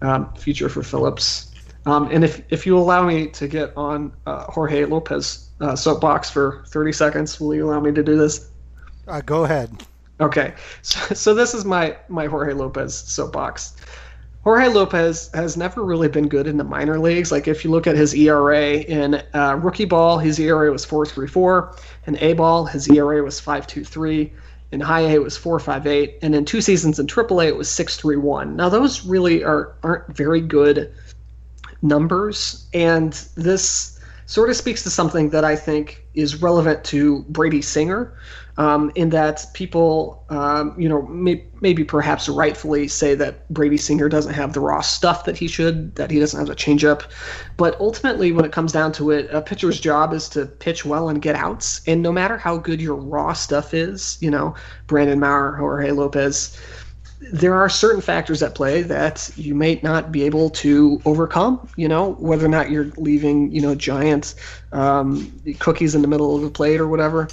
[0.02, 1.52] um, future for Phillips.
[1.86, 6.32] Um, and if if you allow me to get on uh, Jorge Lopez uh, soapbox
[6.32, 8.50] for 30 seconds, will you allow me to do this?
[9.08, 9.86] Uh, go ahead.
[10.20, 13.76] Okay, so, so this is my my Jorge Lopez soapbox.
[14.44, 17.32] Jorge Lopez has never really been good in the minor leagues.
[17.32, 21.78] Like if you look at his ERA in uh, rookie ball, his ERA was 4.34.
[22.08, 24.32] In A ball, his ERA was 5.23.
[24.72, 28.56] In high A, it was 4.58, and in two seasons in AAA, it was 6.31.
[28.56, 30.94] Now those really are aren't very good
[31.82, 37.64] numbers, and this sort of speaks to something that I think is relevant to Brady
[37.64, 38.14] Singer,
[38.60, 44.10] um, in that people, um, you know, may, maybe perhaps rightfully say that Brady Singer
[44.10, 47.04] doesn't have the raw stuff that he should, that he doesn't have a changeup.
[47.56, 51.08] But ultimately, when it comes down to it, a pitcher's job is to pitch well
[51.08, 51.80] and get outs.
[51.88, 54.56] And no matter how good your raw stuff is, you know,
[54.88, 56.60] Brandon Maurer, Jorge Lopez,
[57.32, 61.66] there are certain factors at play that you may not be able to overcome.
[61.78, 64.36] You know, whether or not you're leaving, you know, giant
[64.74, 67.30] um, cookies in the middle of the plate or whatever.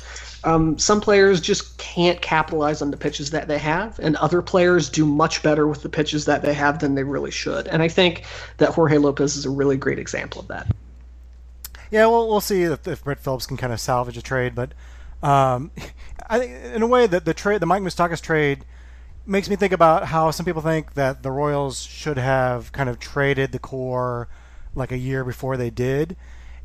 [0.47, 4.89] Um, some players just can't capitalize on the pitches that they have, and other players
[4.89, 7.67] do much better with the pitches that they have than they really should.
[7.67, 8.25] And I think
[8.59, 10.69] that Jorge Lopez is a really great example of that.
[11.91, 14.73] Yeah, well, we'll see if, if Brett Phillips can kind of salvage a trade, but
[15.21, 15.73] um,
[16.29, 18.65] I think in a way that the trade, the Mike Moustakas trade,
[19.27, 23.01] makes me think about how some people think that the Royals should have kind of
[23.01, 24.29] traded the core
[24.77, 26.17] like a year before they did.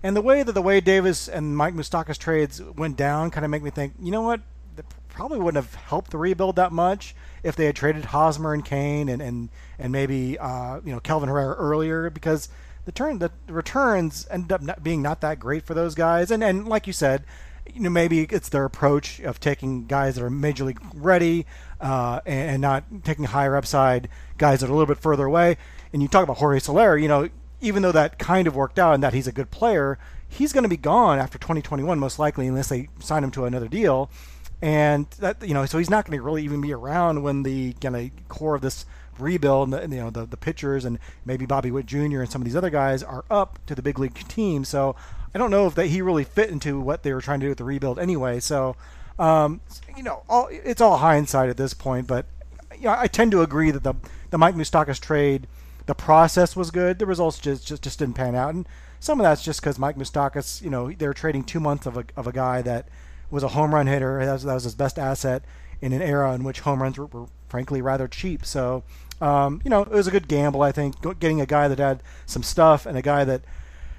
[0.03, 3.51] And the way that the Wade Davis and Mike Moustakas trades went down kind of
[3.51, 4.41] make me think, you know what?
[4.75, 8.63] They probably wouldn't have helped the rebuild that much if they had traded Hosmer and
[8.63, 12.49] Cain and and and maybe uh, you know Kelvin Herrera earlier because
[12.85, 16.31] the turn the returns ended up not being not that great for those guys.
[16.31, 17.23] And and like you said,
[17.71, 21.45] you know maybe it's their approach of taking guys that are major league ready
[21.79, 25.57] uh, and, and, not taking higher upside guys that are a little bit further away.
[25.93, 27.29] And you talk about Jorge Soler, you know,
[27.61, 29.97] even though that kind of worked out and that he's a good player,
[30.27, 33.67] he's going to be gone after 2021 most likely unless they sign him to another
[33.67, 34.09] deal.
[34.61, 37.73] And that you know, so he's not going to really even be around when the
[37.73, 38.85] kind of core of this
[39.17, 42.21] rebuild, and the, you know, the the pitchers and maybe Bobby Witt Jr.
[42.21, 44.63] and some of these other guys are up to the big league team.
[44.63, 44.95] So
[45.33, 47.49] I don't know if that he really fit into what they were trying to do
[47.49, 48.39] with the rebuild anyway.
[48.39, 48.75] So
[49.17, 49.61] um,
[49.95, 52.25] you know, all, it's all hindsight at this point, but
[52.75, 53.93] you know, I tend to agree that the
[54.29, 55.47] the Mike Moustakas trade
[55.91, 56.99] the process was good.
[56.99, 58.65] The results just just, just didn't pan out, and
[59.01, 61.97] some of that's just because Mike Moustakas, you know, they were trading two months of
[61.97, 62.87] a of a guy that
[63.29, 64.25] was a home run hitter.
[64.25, 65.43] That was, that was his best asset
[65.81, 68.45] in an era in which home runs were, were frankly rather cheap.
[68.45, 68.83] So,
[69.19, 70.61] um, you know, it was a good gamble.
[70.61, 73.41] I think getting a guy that had some stuff and a guy that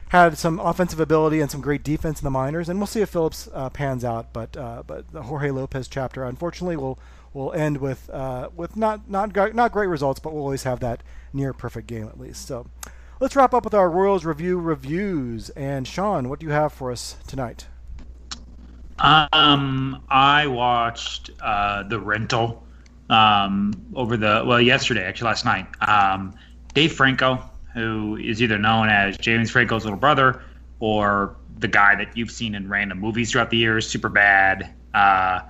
[0.09, 3.11] had some offensive ability and some great defense in the minors, and we'll see if
[3.11, 4.33] Phillips uh, pans out.
[4.33, 6.99] But uh, but the Jorge Lopez chapter, unfortunately, will
[7.35, 11.03] will end with uh, with not not not great results, but we'll always have that
[11.33, 12.47] near perfect game at least.
[12.47, 12.67] So
[13.21, 15.51] let's wrap up with our Royals review reviews.
[15.51, 17.67] And Shaun, what do you have for us tonight?
[18.99, 22.65] Um, I watched uh, the rental
[23.11, 25.67] um, over the well yesterday, actually last night.
[25.81, 26.35] Um,
[26.75, 27.43] Dave Franco,
[27.75, 30.43] who is either known as James Franco's little brother
[30.81, 35.41] or the guy that you've seen in random movies throughout the years, Super Bad, uh,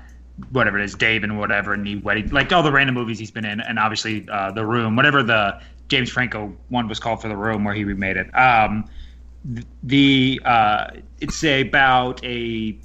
[0.50, 3.44] whatever it is, Dave and whatever, and he like all the random movies he's been
[3.44, 7.36] in, and obviously uh, The Room, whatever the James Franco one was called for The
[7.36, 8.34] Room, where he remade it.
[8.36, 8.88] Um,
[9.82, 10.88] the uh,
[11.20, 12.78] it's about a,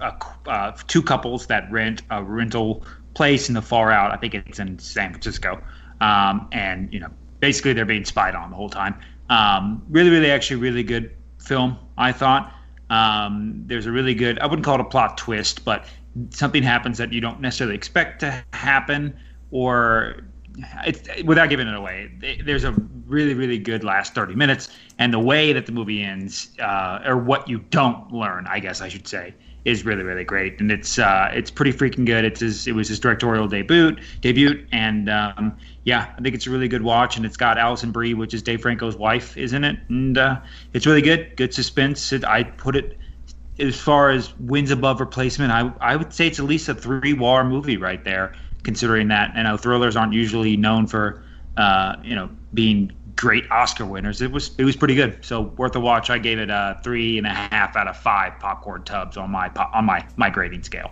[0.00, 0.12] a
[0.46, 2.84] uh, two couples that rent a rental
[3.14, 4.12] place in the far out.
[4.12, 5.60] I think it's in San Francisco,
[6.00, 7.10] um, and you know
[7.40, 8.94] basically they're being spied on the whole time.
[9.28, 11.78] Um, really, really, actually, really good film.
[11.98, 12.52] I thought
[12.90, 14.38] um, there's a really good.
[14.38, 15.86] I wouldn't call it a plot twist, but
[16.30, 19.16] something happens that you don't necessarily expect to happen,
[19.50, 20.16] or
[21.24, 22.10] without giving it away.
[22.44, 22.72] There's a
[23.06, 27.16] really, really good last 30 minutes, and the way that the movie ends, uh, or
[27.16, 30.98] what you don't learn, I guess I should say, is really really great, and it's
[30.98, 32.24] uh, it's pretty freaking good.
[32.24, 36.50] It's his, it was his directorial debut debut, and um, yeah, I think it's a
[36.50, 39.76] really good watch, and it's got Alison Brie, which is Dave Franco's wife, isn't it,
[39.88, 40.40] and uh,
[40.72, 41.36] it's really good.
[41.36, 42.12] Good suspense.
[42.12, 42.96] It, I put it
[43.58, 45.52] as far as wins above replacement.
[45.52, 49.34] I I would say it's at least a three war movie right there, considering that
[49.36, 51.22] you know thrillers aren't usually known for
[51.56, 54.20] uh, you know being great Oscar winners.
[54.20, 55.24] It was it was pretty good.
[55.24, 56.10] So worth a watch.
[56.10, 59.50] I gave it a three and a half out of five popcorn tubs on my
[59.72, 60.90] on my my grading scale.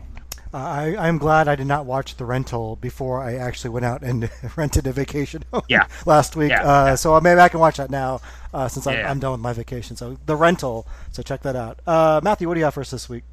[0.54, 4.02] Uh, I I'm glad I did not watch the rental before I actually went out
[4.02, 5.88] and rented a vacation yeah.
[6.06, 6.50] last week.
[6.50, 6.94] Yeah, uh, yeah.
[6.94, 8.20] So maybe I can watch that now
[8.52, 9.10] uh, since I'm, Yeah.
[9.10, 9.96] I'm done with my vacation.
[9.96, 10.86] So the rental.
[11.10, 11.80] So check that out.
[11.88, 13.24] Uh, Matthew, what do you have for us this week?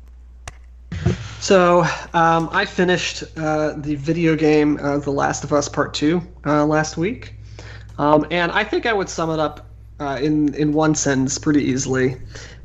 [1.40, 1.82] So
[2.16, 6.66] um, I finished uh, the video game uh, The Last of Us Part Two uh,
[6.66, 7.36] last week,
[8.00, 9.68] um, and I think I would sum it up
[10.00, 12.18] uh, in in one sentence pretty easily.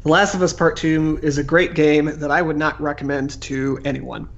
[0.06, 3.42] The Last of Us Part Two is a great game that I would not recommend
[3.42, 4.28] to anyone.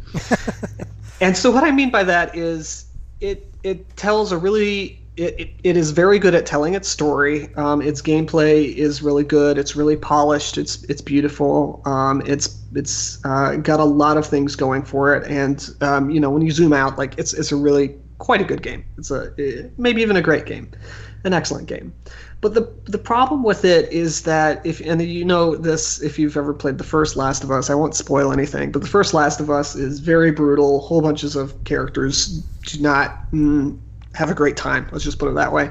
[1.21, 2.87] and so what I mean by that is
[3.21, 7.55] it it tells a really it, it, it is very good at telling its story.
[7.57, 9.59] Um, its gameplay is really good.
[9.59, 10.57] It's really polished.
[10.57, 11.83] It's it's beautiful.
[11.85, 15.31] Um, it's it's uh, got a lot of things going for it.
[15.31, 18.45] And um, you know when you zoom out, like it's it's a really quite a
[18.45, 18.87] good game.
[18.97, 20.71] It's a eh, maybe even a great game,
[21.25, 21.93] an excellent game.
[22.41, 26.37] But the the problem with it is that if and you know this if you've
[26.37, 28.71] ever played the first Last of Us, I won't spoil anything.
[28.71, 30.81] But the first Last of Us is very brutal.
[30.81, 33.77] Whole bunches of characters do not mm,
[34.15, 34.89] have a great time.
[34.93, 35.71] Let's just put it that way.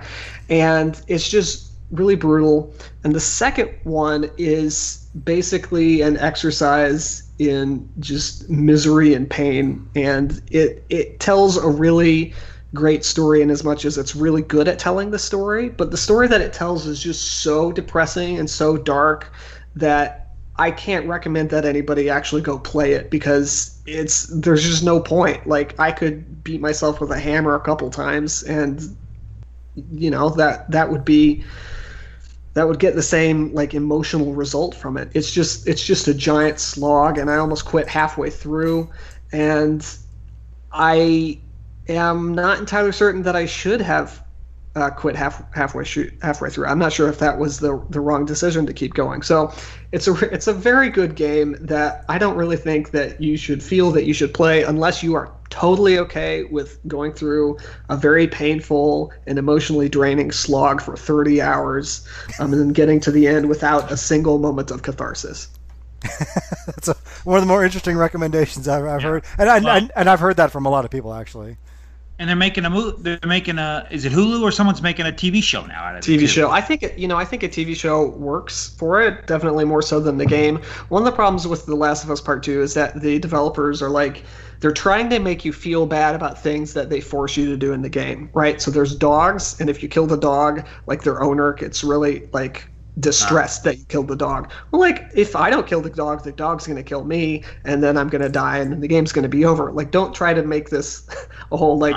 [0.49, 2.73] And it's just really brutal.
[3.05, 9.87] And the second one is basically an exercise in just misery and pain.
[9.95, 12.33] And it it tells a really
[12.73, 15.97] great story in as much as it's really good at telling the story, but the
[15.97, 19.33] story that it tells is just so depressing and so dark
[19.75, 24.99] that I can't recommend that anybody actually go play it because it's there's just no
[24.99, 25.47] point.
[25.47, 28.97] Like I could beat myself with a hammer a couple times and
[29.75, 31.43] you know that that would be
[32.55, 35.11] that would get the same like emotional result from it.
[35.13, 38.89] It's just it's just a giant slog and I almost quit halfway through
[39.31, 39.87] and
[40.71, 41.39] I
[41.89, 44.23] am not entirely certain that I should have
[44.77, 46.67] uh, quit half halfway shoot, halfway through.
[46.67, 49.23] I'm not sure if that was the the wrong decision to keep going.
[49.23, 49.51] So
[49.91, 53.63] it's a it's a very good game that I don't really think that you should
[53.63, 57.57] feel that you should play unless you are totally okay with going through
[57.89, 62.07] a very painful and emotionally draining slog for 30 hours
[62.37, 65.47] um, and then getting to the end without a single moment of catharsis.
[66.65, 69.07] That's a, one of the more interesting recommendations I've, I've yeah.
[69.07, 71.57] heard, and, I, well, and I've heard that from a lot of people actually
[72.19, 72.97] and they're making a movie.
[73.01, 73.87] They're making a.
[73.91, 76.27] Is it Hulu or someone's making a TV show now out of TV it?
[76.27, 76.49] show.
[76.49, 77.17] I think it, you know.
[77.17, 79.27] I think a TV show works for it.
[79.27, 80.57] Definitely more so than the game.
[80.89, 83.81] One of the problems with The Last of Us Part Two is that the developers
[83.81, 84.23] are like
[84.59, 87.73] they're trying to make you feel bad about things that they force you to do
[87.73, 88.59] in the game, right?
[88.61, 92.67] So there's dogs, and if you kill the dog, like their owner gets really like
[92.99, 94.51] distressed that you killed the dog.
[94.71, 97.97] Well, like if I don't kill the dog, the dog's gonna kill me, and then
[97.97, 99.71] I'm gonna die, and then the game's gonna be over.
[99.71, 101.07] Like, don't try to make this
[101.51, 101.95] a whole like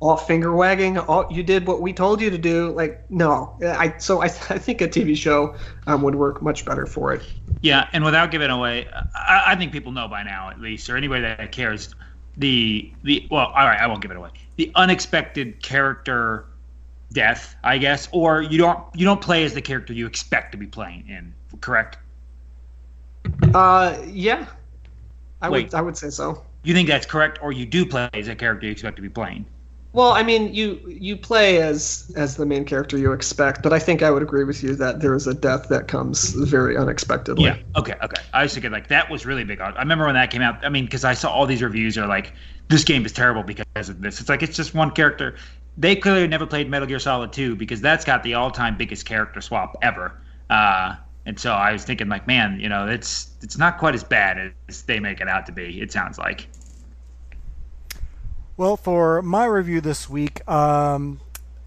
[0.00, 0.98] all finger wagging.
[0.98, 2.72] All you did what we told you to do.
[2.72, 3.56] Like, no.
[3.62, 5.54] I so I, I think a TV show
[5.86, 7.22] um, would work much better for it.
[7.60, 10.96] Yeah, and without giving away, I, I think people know by now at least, or
[10.96, 11.94] anybody that cares.
[12.38, 14.30] The the well, all right, I won't give it away.
[14.56, 16.46] The unexpected character
[17.12, 20.58] death, I guess, or you don't you don't play as the character you expect to
[20.58, 21.34] be playing in.
[21.60, 21.98] Correct?
[23.54, 24.46] Uh, yeah.
[25.40, 26.42] I Wait, would I would say so.
[26.64, 29.08] You think that's correct, or you do play as a character you expect to be
[29.08, 29.46] playing?
[29.92, 33.78] Well, I mean, you you play as as the main character you expect, but I
[33.78, 37.44] think I would agree with you that there is a death that comes very unexpectedly.
[37.44, 37.58] Yeah.
[37.76, 37.94] Okay.
[38.02, 38.22] Okay.
[38.32, 39.60] I was thinking like that was really big.
[39.60, 40.64] I remember when that came out.
[40.64, 42.32] I mean, because I saw all these reviews are like,
[42.68, 44.18] this game is terrible because of this.
[44.20, 45.36] It's like it's just one character
[45.76, 49.40] they clearly never played Metal Gear Solid 2 because that's got the all-time biggest character
[49.40, 50.20] swap ever.
[50.50, 54.02] Uh, and so I was thinking, like, man, you know, it's it's not quite as
[54.04, 55.80] bad as they make it out to be.
[55.80, 56.48] It sounds like.
[58.56, 61.20] Well, for my review this week, um,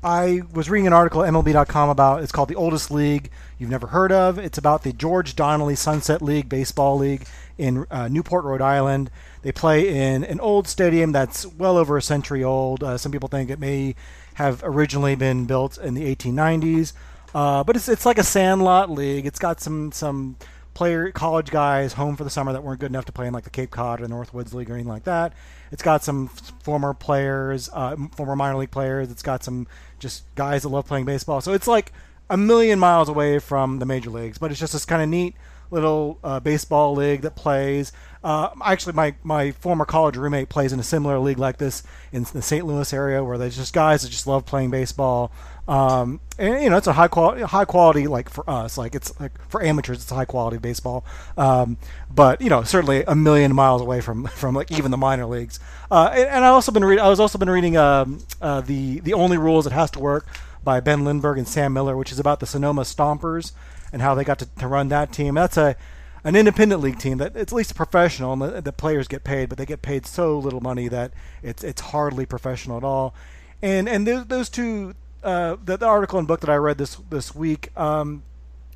[0.05, 3.87] I was reading an article at MLB.com about it's called the oldest league you've never
[3.87, 4.37] heard of.
[4.37, 7.25] It's about the George Donnelly Sunset League baseball league
[7.57, 9.09] in uh, Newport, Rhode Island.
[9.41, 12.83] They play in an old stadium that's well over a century old.
[12.83, 13.95] Uh, some people think it may
[14.35, 16.93] have originally been built in the 1890s,
[17.33, 19.25] uh, but it's it's like a sandlot league.
[19.25, 20.35] It's got some some
[20.75, 23.45] player college guys home for the summer that weren't good enough to play in like
[23.45, 25.33] the Cape Cod or Northwoods League or anything like that.
[25.71, 29.09] It's got some former players, uh, former minor league players.
[29.09, 29.67] It's got some
[29.99, 31.41] just guys that love playing baseball.
[31.41, 31.91] So it's like
[32.29, 35.35] a million miles away from the major leagues, but it's just this kind of neat
[35.71, 37.91] little uh, baseball league that plays.
[38.23, 42.25] Uh, actually, my, my former college roommate plays in a similar league like this in
[42.33, 42.65] the St.
[42.65, 45.31] Louis area, where there's just guys that just love playing baseball.
[45.67, 49.19] Um, and you know, it's a high quality, high quality like for us, like it's
[49.19, 51.05] like for amateurs, it's high quality baseball.
[51.37, 51.77] Um,
[52.09, 55.59] but you know, certainly a million miles away from from like even the minor leagues.
[55.89, 58.99] Uh, and, and I also been reading, I was also been reading um, uh, the
[58.99, 60.27] the only rules it has to work
[60.63, 63.51] by Ben Lindbergh and Sam Miller, which is about the Sonoma Stompers
[63.95, 65.35] and how they got to, to run that team.
[65.35, 65.77] That's a
[66.25, 69.23] an independent league team that it's at least a professional and the, the, players get
[69.23, 73.15] paid, but they get paid so little money that it's it's hardly professional at all.
[73.61, 76.97] And and those, those two, uh, the, the, article and book that I read this
[77.09, 78.23] this week, um,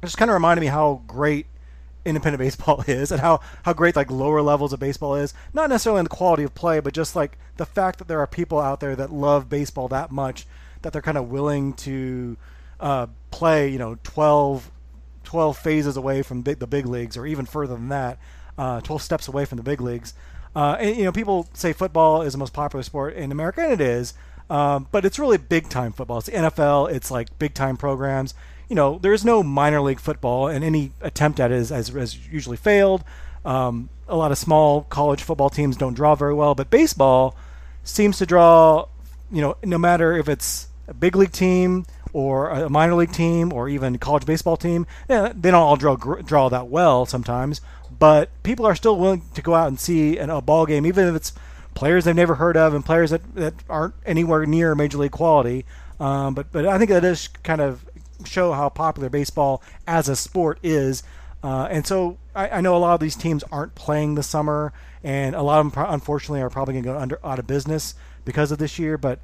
[0.02, 1.48] just kind of reminded me how great
[2.06, 5.34] independent baseball is and how, how great like lower levels of baseball is.
[5.54, 8.28] Not necessarily in the quality of play, but just like the fact that there are
[8.28, 10.48] people out there that love baseball that much
[10.82, 12.38] that they're kind of willing to
[12.80, 14.72] uh, play, you know, 12
[15.24, 18.20] 12 phases away from big, the big leagues, or even further than that,
[18.58, 20.14] uh, 12 steps away from the big leagues.
[20.56, 23.74] Uh, and, you know, people say football is the most popular sport in America, and
[23.74, 24.14] it is.
[24.50, 26.18] Um, but it's really big time football.
[26.18, 26.92] It's the NFL.
[26.92, 28.34] It's like big time programs.
[28.68, 33.04] You know, there's no minor league football, and any attempt at it has usually failed.
[33.46, 37.36] Um, a lot of small college football teams don't draw very well, but baseball
[37.84, 38.88] seems to draw.
[39.32, 43.54] You know, no matter if it's a big league team or a minor league team
[43.54, 44.88] or even college baseball team.
[45.10, 47.62] Yeah, they don't all draw draw that well sometimes,
[47.98, 51.08] but people are still willing to go out and see an, a ball game, even
[51.08, 51.34] if it's
[51.76, 55.66] players they've never heard of and players that, that aren't anywhere near major league quality.
[56.00, 57.86] Um, but but I think that does kind of
[58.26, 61.04] show how popular baseball as a sport is.
[61.42, 64.74] Uh, and so I, I, know a lot of these teams aren't playing this summer,
[65.04, 67.96] and a lot of them, unfortunately, are probably going to go under out of business
[68.26, 68.98] because of this year.
[68.98, 69.20] But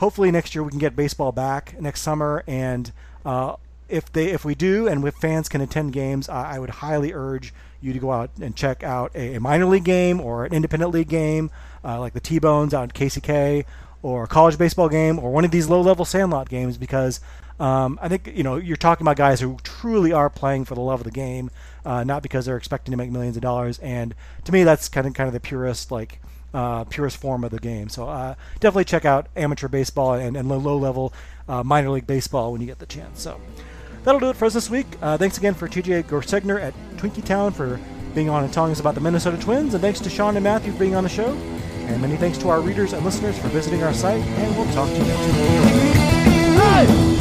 [0.00, 2.90] hopefully next year we can get baseball back next summer and
[3.24, 3.54] uh,
[3.88, 7.12] if they if we do and if fans can attend games I, I would highly
[7.12, 10.52] urge you to go out and check out a, a minor league game or an
[10.52, 11.50] independent league game
[11.84, 13.64] uh, like the T-Bones out in KCK
[14.02, 17.20] or a college baseball game or one of these low-level sandlot games because
[17.60, 20.80] um, I think you know you're talking about guys who truly are playing for the
[20.80, 21.50] love of the game,
[21.84, 23.78] uh, not because they're expecting to make millions of dollars.
[23.80, 26.20] And to me, that's kind of kind of the purest like
[26.52, 27.88] uh, purest form of the game.
[27.88, 31.12] So uh, definitely check out amateur baseball and, and low level
[31.48, 33.20] uh, minor league baseball when you get the chance.
[33.20, 33.40] So
[34.04, 34.86] that'll do it for us this week.
[35.00, 37.80] Uh, thanks again for TJ Gorsegner at Twinkie Town for
[38.14, 40.72] being on and telling us about the Minnesota Twins, and thanks to Shaun and Matthew
[40.72, 41.32] for being on the show.
[41.86, 44.88] And many thanks to our readers and listeners for visiting our site, and we'll talk
[44.88, 46.00] to you next week.
[46.60, 47.19] Hey!